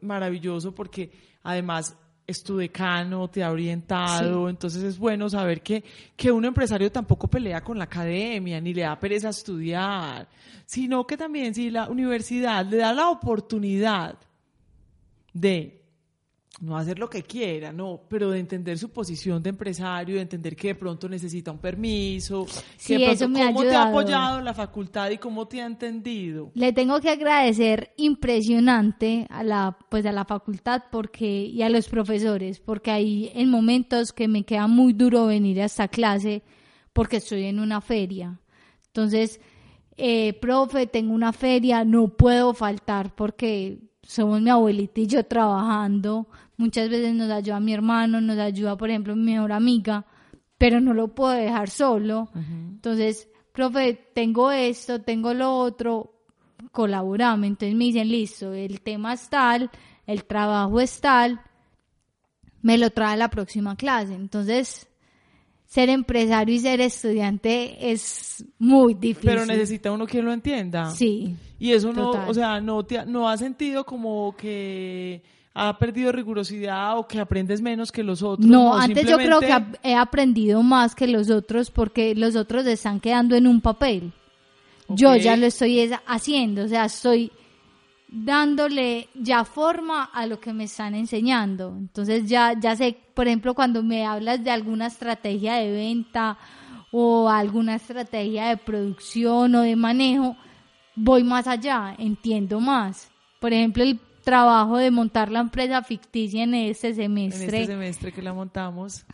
[0.00, 1.12] maravilloso porque
[1.44, 1.96] además
[2.26, 5.84] es tu decano, te ha orientado, entonces es bueno saber que,
[6.16, 10.28] que un empresario tampoco pelea con la academia, ni le da pereza estudiar,
[10.64, 14.18] sino que también si la universidad le da la oportunidad
[15.32, 15.75] de
[16.60, 20.56] no hacer lo que quiera, no, pero de entender su posición de empresario, de entender
[20.56, 22.46] que de pronto necesita un permiso,
[22.76, 26.50] sí, eso me cómo te ha apoyado la facultad y cómo te ha entendido.
[26.54, 31.88] Le tengo que agradecer impresionante a la pues a la facultad porque y a los
[31.88, 36.42] profesores, porque hay en momentos que me queda muy duro venir a esta clase
[36.94, 38.40] porque estoy en una feria.
[38.86, 39.40] Entonces,
[39.98, 46.28] eh, profe, tengo una feria, no puedo faltar porque somos mi abuelita y yo trabajando,
[46.56, 50.06] muchas veces nos ayuda mi hermano, nos ayuda, por ejemplo, mi mejor amiga,
[50.58, 52.30] pero no lo puedo dejar solo.
[52.34, 56.22] Entonces, profe, tengo esto, tengo lo otro,
[56.72, 57.46] colaborame.
[57.48, 59.70] Entonces me dicen, listo, el tema es tal,
[60.06, 61.40] el trabajo es tal,
[62.62, 64.14] me lo trae la próxima clase.
[64.14, 64.88] Entonces,
[65.66, 69.30] ser empresario y ser estudiante es muy difícil.
[69.30, 70.90] Pero necesita uno que lo entienda.
[70.90, 71.36] Sí.
[71.58, 75.22] Y eso no, o sea, no, te, no ha sentido como que
[75.58, 78.46] ha perdido rigurosidad o que aprendes menos que los otros.
[78.46, 83.00] No, antes yo creo que he aprendido más que los otros porque los otros están
[83.00, 84.12] quedando en un papel.
[84.88, 87.32] Yo ya lo estoy haciendo, o sea, estoy
[88.06, 91.74] dándole ya forma a lo que me están enseñando.
[91.76, 96.36] Entonces ya, ya sé, por ejemplo, cuando me hablas de alguna estrategia de venta
[96.92, 100.36] o alguna estrategia de producción o de manejo,
[100.94, 103.10] voy más allá, entiendo más.
[103.40, 107.44] Por ejemplo, el trabajo de montar la empresa ficticia en este semestre.
[107.46, 109.06] En este semestre que la montamos.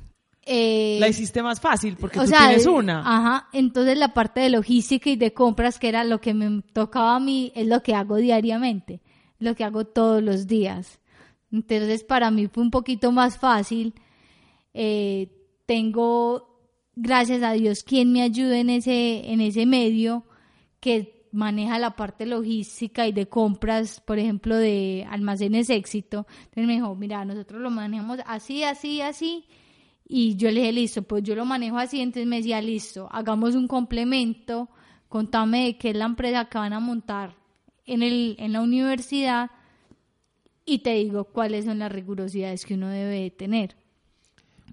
[0.47, 3.01] Eh, la hiciste más fácil porque o tú sea, tienes de- una.
[3.01, 7.17] Ajá, entonces la parte de logística y de compras, que era lo que me tocaba
[7.17, 9.03] a mí, es lo que hago diariamente,
[9.39, 10.99] lo que hago todos los días.
[11.53, 13.93] Entonces para mí fue un poquito más fácil.
[14.73, 15.29] Eh,
[15.67, 16.59] tengo,
[16.97, 20.25] gracias a Dios, quien me ayude en ese, en ese medio
[20.81, 26.27] que maneja la parte logística y de compras, por ejemplo, de almacenes éxito.
[26.45, 29.47] Entonces me dijo, mira, nosotros lo manejamos así, así, así.
[30.07, 32.01] Y yo le dije, listo, pues yo lo manejo así.
[32.01, 34.69] Entonces me decía, listo, hagamos un complemento,
[35.09, 37.35] contame de qué es la empresa que van a montar
[37.87, 39.51] en, el, en la universidad
[40.65, 43.77] y te digo cuáles son las rigurosidades que uno debe de tener.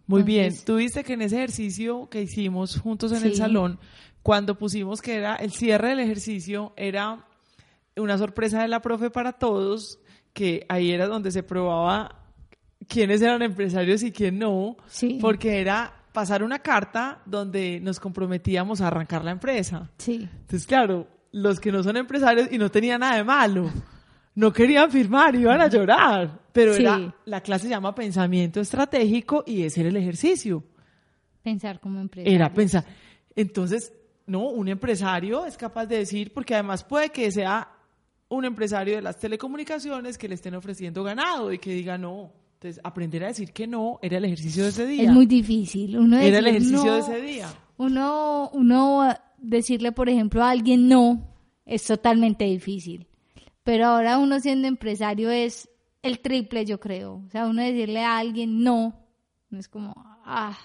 [0.09, 0.55] Muy bien.
[0.65, 3.79] Tú viste que en ese ejercicio que hicimos juntos en el salón,
[4.23, 7.25] cuando pusimos que era el cierre del ejercicio, era
[7.95, 9.99] una sorpresa de la profe para todos,
[10.33, 12.15] que ahí era donde se probaba
[12.87, 15.17] quiénes eran empresarios y quién no, Sí.
[15.21, 19.89] porque era pasar una carta donde nos comprometíamos a arrancar la empresa.
[19.97, 23.69] Sí, Entonces, claro, los que no son empresarios y no tenían nada de malo,
[24.35, 26.39] no querían firmar, iban a llorar.
[26.51, 26.81] Pero Sí.
[26.81, 30.63] era, la clase se llama pensamiento estratégico y ese era el ejercicio.
[31.43, 32.29] pensar como empresa.
[32.29, 32.85] Era pensar.
[33.35, 33.93] Entonces,
[34.29, 37.69] no, un empresario es capaz de decir, porque además puede que sea
[38.29, 42.31] un empresario de las telecomunicaciones que le estén ofreciendo ganado y que diga no.
[42.53, 45.03] Entonces, aprender a decir que no era el ejercicio de ese día.
[45.03, 45.97] Es muy difícil.
[45.97, 47.47] Uno era el ejercicio no- de ese día.
[47.77, 49.07] Uno, uno
[49.37, 51.25] decirle, por ejemplo, a alguien no
[51.65, 53.07] es totalmente difícil.
[53.63, 55.69] Pero ahora uno siendo empresario es
[56.01, 57.23] el triple, yo creo.
[57.25, 59.05] O sea, uno decirle a alguien no,
[59.49, 59.93] no es como,
[60.25, 60.57] ah,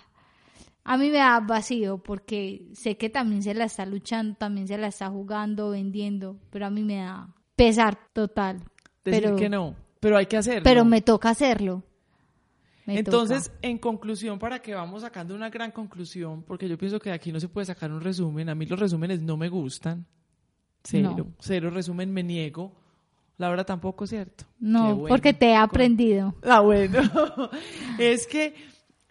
[0.84, 4.76] a mí me da vacío porque sé que también se la está luchando, también se
[4.78, 8.58] la está jugando, vendiendo, pero a mí me da pesar total.
[9.04, 9.74] Decir pero, que no.
[10.00, 10.62] Pero hay que hacerlo.
[10.64, 11.82] pero me toca hacerlo.
[12.86, 13.58] Me Entonces, toca.
[13.62, 17.32] en conclusión, para que vamos sacando una gran conclusión, porque yo pienso que de aquí
[17.32, 20.04] no se puede sacar un resumen, a mí los resúmenes no me gustan,
[20.82, 21.26] cero, No.
[21.40, 22.76] cero resumen me niego,
[23.38, 24.44] Laura tampoco, ¿cierto?
[24.60, 25.08] No, bueno.
[25.08, 26.34] porque te he Con- aprendido.
[26.42, 27.00] Ah, bueno,
[27.98, 28.54] es que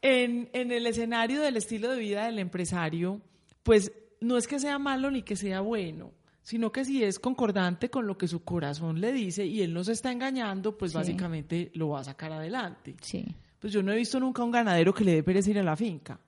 [0.04, 3.20] en, en el escenario del estilo de vida del empresario,
[3.64, 3.92] pues
[4.22, 6.12] no es que sea malo ni que sea bueno,
[6.44, 9.84] sino que si es concordante con lo que su corazón le dice y él no
[9.84, 10.98] se está engañando, pues Sí.
[10.98, 12.96] básicamente lo va a sacar adelante.
[13.02, 13.26] Sí.
[13.60, 15.76] Pues yo no he visto nunca un ganadero que le dé pereza ir a la
[15.76, 16.20] finca.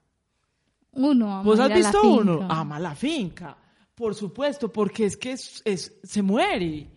[0.94, 2.48] Uno ama ¿Vos has visto uno?
[2.50, 3.58] Ama la finca,
[3.94, 6.88] por supuesto, porque es que es, es- se muere.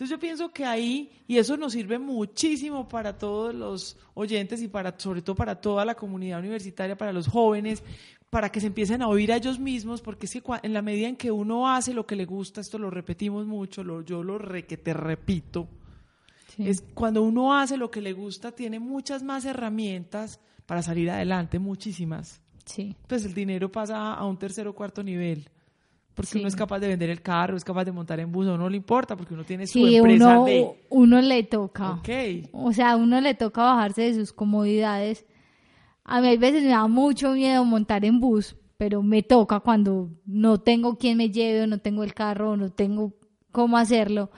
[0.00, 4.68] Entonces yo pienso que ahí, y eso nos sirve muchísimo para todos los oyentes y
[4.68, 7.82] para, sobre todo para toda la comunidad universitaria, para los jóvenes,
[8.30, 11.06] para que se empiecen a oír a ellos mismos, porque es que en la medida
[11.06, 14.38] en que uno hace lo que le gusta, esto lo repetimos mucho, lo, yo lo
[14.38, 15.68] re, que te repito,
[16.56, 16.66] Sí.
[16.66, 21.58] es cuando uno hace lo que le gusta, tiene muchas más herramientas para salir adelante,
[21.58, 22.96] muchísimas Sí.
[23.06, 25.46] pues el dinero pasa a un tercer o cuarto nivel.
[26.20, 26.38] Porque Sí.
[26.38, 28.58] uno es capaz de vender el carro, es capaz de montar en bus, a uno
[28.64, 30.70] no le importa porque uno tiene su empresa uno, de...
[30.90, 31.92] uno le toca.
[31.92, 32.08] Ok.
[32.52, 35.26] O sea, a uno le toca bajarse de sus comodidades.
[36.04, 40.10] A mí a veces me da mucho miedo montar en bus, pero me toca cuando
[40.26, 43.14] no tengo quien me lleve, o no tengo el carro, o no tengo
[43.52, 44.30] cómo hacerlo.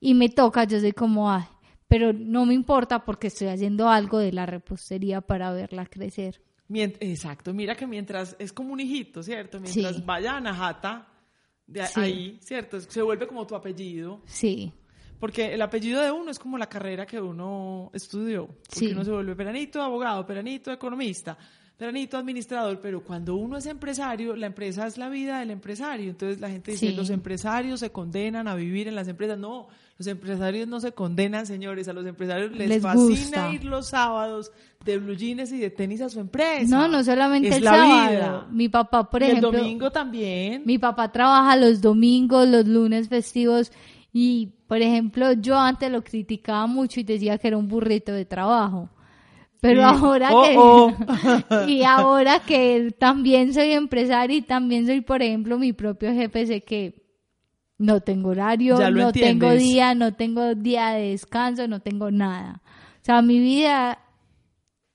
[0.00, 1.44] Y me toca, yo soy como, ay,
[1.88, 6.40] pero no me importa porque estoy haciendo algo de la repostería para verla crecer.
[6.68, 9.58] Mient- Exacto, mira que mientras es como un hijito, ¿cierto?
[9.60, 10.02] Mientras Sí.
[10.06, 11.06] vaya a Najata,
[11.70, 12.00] de Sí.
[12.00, 12.80] ahí, ¿cierto?
[12.80, 14.20] Se vuelve como tu apellido.
[14.26, 14.72] Sí,
[15.18, 18.46] Porque el apellido de uno es como la carrera que uno estudió.
[18.46, 18.86] Porque Sí.
[18.92, 21.36] uno se vuelve peranito abogado, peranito economista,
[21.76, 26.08] peranito administrador, pero cuando uno es empresario, la empresa es la vida del empresario.
[26.08, 26.94] Entonces la gente dice, Sí.
[26.94, 29.38] los empresarios se condenan a vivir en las empresas.
[29.38, 29.68] No,
[30.00, 31.86] los empresarios no se condenan, señores.
[31.86, 33.52] A los empresarios les, Les fascina gusta.
[33.52, 34.50] ir los sábados
[34.82, 36.74] de blue jeans y de tenis a su empresa.
[36.74, 38.10] no, no solamente es el la sábado.
[38.10, 38.46] vida.
[38.50, 40.62] Mi papá, por y ejemplo, el domingo también.
[40.64, 43.72] Mi papá trabaja los domingos, los lunes festivos
[44.10, 48.24] y, por ejemplo, yo antes lo criticaba mucho y decía que era un burrito de
[48.24, 48.88] trabajo.
[49.60, 49.86] Pero Sí.
[50.02, 50.94] ahora Oh, que oh.
[51.68, 56.62] y ahora que también soy empresaria y también soy, por ejemplo, mi propio jefe, sé
[56.62, 56.99] que
[57.80, 62.60] no tengo horario, no tengo día, no tengo día de descanso, no tengo nada.
[63.00, 63.98] O sea, mi vida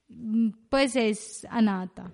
[0.08, 2.12] mm, pues es anata,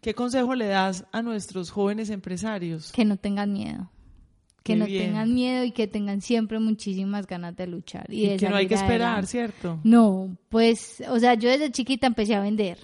[0.00, 2.92] ¿Qué consejo le das a nuestros jóvenes empresarios?
[2.92, 3.90] que no tengan miedo.
[4.62, 5.06] Que Qué no bien.
[5.08, 8.06] tengan miedo y que tengan siempre muchísimas ganas de luchar.
[8.08, 9.26] Y, Y de que no hay que esperar, adelante.
[9.26, 9.80] ¿cierto?
[9.84, 12.78] No, pues, o sea, yo desde chiquita empecé a vender.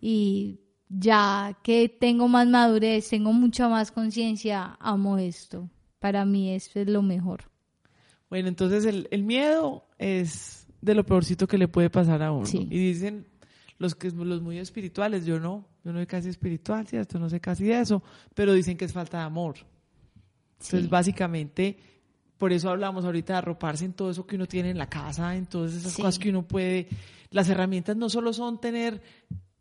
[0.00, 5.68] Y ya que tengo más madurez, tengo mucha más conciencia, amo esto.
[6.00, 7.44] Para mí esto es lo mejor.
[8.28, 12.46] Bueno, entonces el, el miedo es de lo peorcito que le puede pasar a uno.
[12.46, 12.66] Sí.
[12.70, 13.26] Y dicen
[13.78, 17.18] los que los muy espirituales, yo no, yo no soy casi espiritual, ¿cierto?
[17.18, 18.02] No sé casi de eso,
[18.34, 19.56] pero dicen que es falta de amor.
[20.54, 20.88] Entonces, Sí.
[20.88, 21.78] básicamente,
[22.38, 25.34] por eso hablamos ahorita de arroparse en todo eso que uno tiene en la casa,
[25.36, 26.02] en todas esas Sí.
[26.02, 26.88] cosas que uno puede.
[27.30, 29.00] Las herramientas no solo son tener,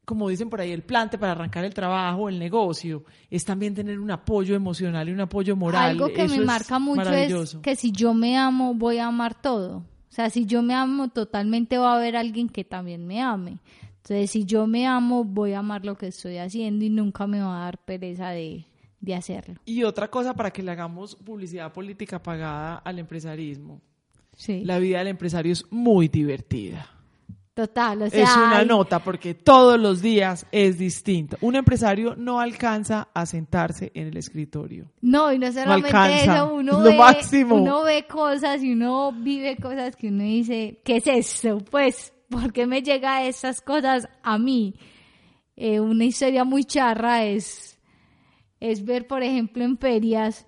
[0.09, 3.99] como dicen por ahí, el plante para arrancar el trabajo, el negocio, es también tener
[3.99, 5.91] un apoyo emocional y un apoyo moral.
[5.91, 9.39] Algo que Eso me marca mucho es que si yo me amo, voy a amar
[9.39, 9.77] todo.
[9.77, 13.59] O sea, si yo me amo totalmente, va a haber alguien que también me ame.
[13.97, 17.41] Entonces, si yo me amo, voy a amar lo que estoy haciendo y nunca me
[17.41, 18.65] va a dar pereza de,
[19.01, 19.59] de hacerlo.
[19.65, 23.79] Y otra cosa para que le hagamos publicidad política pagada al empresarismo.
[24.35, 24.63] Sí.
[24.65, 26.98] La vida del empresario es muy divertida.
[27.59, 31.35] Total, o sea, es una hay- nota porque todos los días es distinto.
[31.41, 34.85] Un empresario no alcanza a sentarse en el escritorio.
[35.01, 37.55] No, y no solamente alcanza, eso, uno lo ve, máximo.
[37.55, 41.57] uno ve cosas y uno vive cosas que uno dice, ¿qué es esto?
[41.69, 44.73] Pues, ¿por qué me llega esas cosas a mí?
[45.57, 47.77] Eh, una historia muy charra es,
[48.61, 50.47] es ver, por ejemplo, en ferias,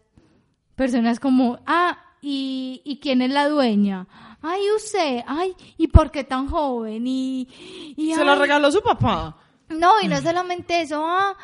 [0.78, 4.08] personas como, ah, ¿y, ¿y quién es la dueña?
[4.42, 7.06] Ay, usted, ay, ¿y por qué tan joven?
[7.06, 7.48] Y,
[7.96, 9.38] y Se ay, regaló su papá.
[9.70, 11.36] no, y no solamente eso, ah,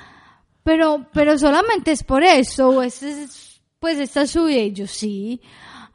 [0.63, 4.73] pero, pero solamente es por eso, o ese es, pues esta es su vida, y
[4.73, 5.39] yo sí.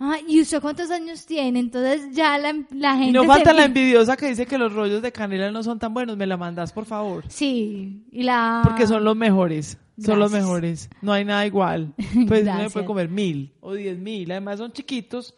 [0.05, 1.61] Ah, ¿y usted cuántos años tiene?
[1.61, 4.73] Entonces ya la, la gente Y no se falta la envidiosa que dice que los
[4.73, 6.17] rollos de canela no son tan buenos.
[6.17, 7.23] Me la mandas, por favor.
[7.29, 8.63] Sí, y la...
[8.65, 9.79] Porque son los mejores.
[10.05, 10.91] Son los mejores.
[11.03, 11.95] No hay nada igual.
[12.27, 14.29] Pues uno puede comer mil o diez mil.
[14.33, 15.37] Además son chiquitos.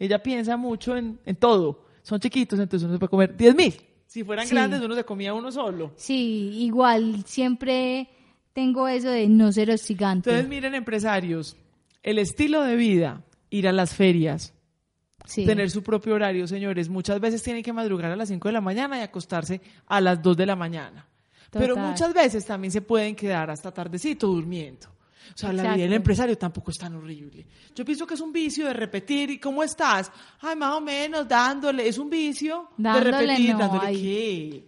[0.00, 1.84] Ella piensa mucho en, en todo.
[2.02, 3.74] Son chiquitos, entonces uno se puede comer diez mil.
[4.06, 4.54] Si fueran Sí.
[4.54, 5.92] grandes, uno se comía uno solo.
[5.94, 8.08] Sí, igual, siempre
[8.52, 10.30] tengo eso de no ser hostigante.
[10.30, 11.56] Entonces, miren, empresarios,
[12.02, 14.52] el estilo de vida, ir a las ferias,
[15.26, 15.44] sí.
[15.46, 16.88] tener su propio horario, señores.
[16.88, 20.20] Muchas veces tienen que madrugar a las 5 de la mañana y acostarse a las
[20.22, 21.06] 2 de la mañana.
[21.52, 24.86] Pero muchas veces también se pueden quedar hasta tardecito durmiendo.
[25.34, 27.46] O sea, la vida del empresario tampoco es tan horrible.
[27.74, 29.30] Yo pienso que es un vicio de repetir.
[29.30, 30.10] ¿Y cómo estás?
[30.40, 31.86] Ay, más o menos, dándole.
[31.88, 33.52] Es un vicio Dándole, de repetir.
[33.52, 34.02] no, ¿Dándole ay.
[34.02, 34.64] qué?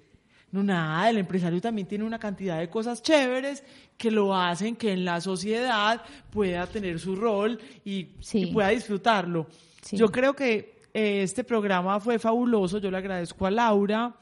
[0.52, 1.08] No, nada.
[1.10, 3.64] El empresario también tiene una cantidad de cosas chéveres
[3.96, 8.42] que lo hacen que en la sociedad pueda tener su rol y, Sí.
[8.42, 9.46] y pueda disfrutarlo.
[9.82, 9.96] Sí.
[9.96, 12.78] Yo creo que eh, este programa fue fabuloso.
[12.78, 14.14] Yo le agradezco a Laura.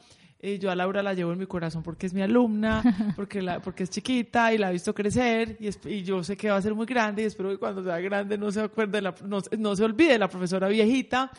[0.43, 2.81] Eh, yo a Laura la llevo en mi corazón porque es mi alumna,
[3.15, 6.35] porque, la, porque es chiquita y la he visto crecer y, es- y yo sé
[6.35, 8.93] que va a ser muy grande y espero que cuando sea grande no se acuerde
[8.93, 11.29] de la, no, no se olvide de la profesora viejita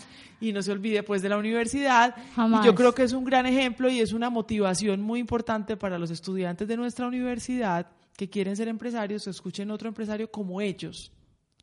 [0.40, 2.14] y no se olvide pues de la universidad.
[2.36, 2.62] Jamás.
[2.64, 5.98] Y yo creo que es un gran ejemplo y es una motivación muy importante para
[5.98, 11.10] los estudiantes de nuestra universidad que quieren ser empresarios, escuchen otro empresario como ellos.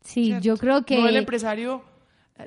[0.04, 0.44] Sí, ¿cierto?
[0.44, 0.98] yo creo que...
[0.98, 1.84] No el empresario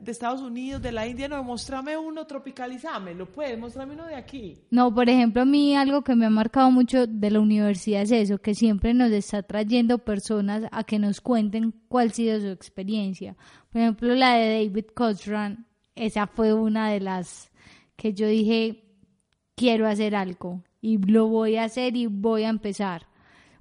[0.01, 4.59] de Estados Unidos, de la India, no, mostrame uno, tropicalizame, puedes, mostrame uno de aquí.
[4.70, 8.12] No, por ejemplo, a mí algo que me ha marcado mucho de la universidad es
[8.12, 12.49] eso, que siempre nos está trayendo personas a que nos cuenten cuál ha sido su
[12.49, 13.36] experiencia.
[13.70, 17.51] Por ejemplo, la de David Cochran, esa fue una de las
[17.97, 18.84] que yo dije,
[19.55, 23.07] quiero hacer algo y lo voy a hacer y voy a empezar,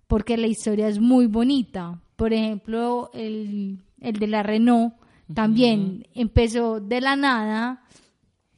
[0.08, 2.02] porque la historia es muy bonita.
[2.16, 5.01] Por ejemplo, el, el de la Renault
[5.34, 7.84] también empezó de la nada,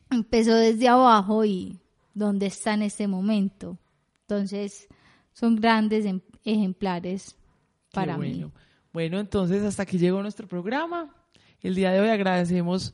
[0.09, 1.79] empezó desde abajo y
[2.13, 3.77] dónde está en este momento.
[4.21, 4.87] Entonces,
[5.33, 7.35] son grandes em- ejemplares
[7.91, 8.47] para bueno.
[8.47, 8.53] mí.
[8.91, 11.13] Bueno, entonces hasta aquí llegó nuestro programa.
[11.61, 12.93] El día de hoy agradecemos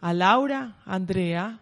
[0.00, 1.60] a Laura, a Andrea,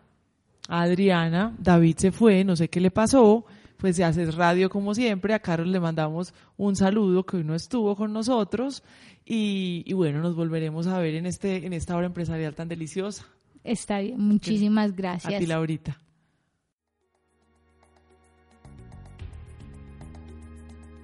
[0.68, 1.54] a Adriana.
[1.58, 3.46] David se fue, no sé qué le pasó.
[3.80, 5.32] Pues se hace radio como siempre.
[5.32, 8.82] A Carlos le mandamos un saludo que hoy no estuvo con nosotros.
[9.24, 13.26] Y, y bueno, nos volveremos a ver en, este, en esta hora empresarial tan deliciosa.
[13.64, 15.48] Está bien, muchísimas A ti, gracias.
[15.48, 15.98] Laurita.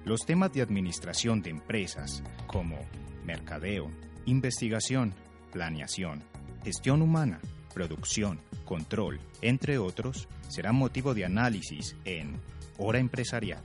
[0.05, 2.77] Los temas de administración de empresas como
[3.25, 3.91] mercadeo,
[4.25, 5.13] investigación,
[5.51, 6.23] planeación,
[6.63, 7.39] gestión humana,
[7.73, 12.39] producción, control, entre otros, serán motivo de análisis en
[12.77, 13.61] Hora Empresarial,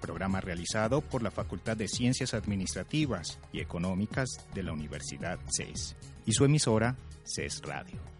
[0.00, 5.96] programa realizado por la Facultad de Ciencias Administrativas y Económicas de la Universidad CES
[6.26, 8.13] y su emisora CES Radio.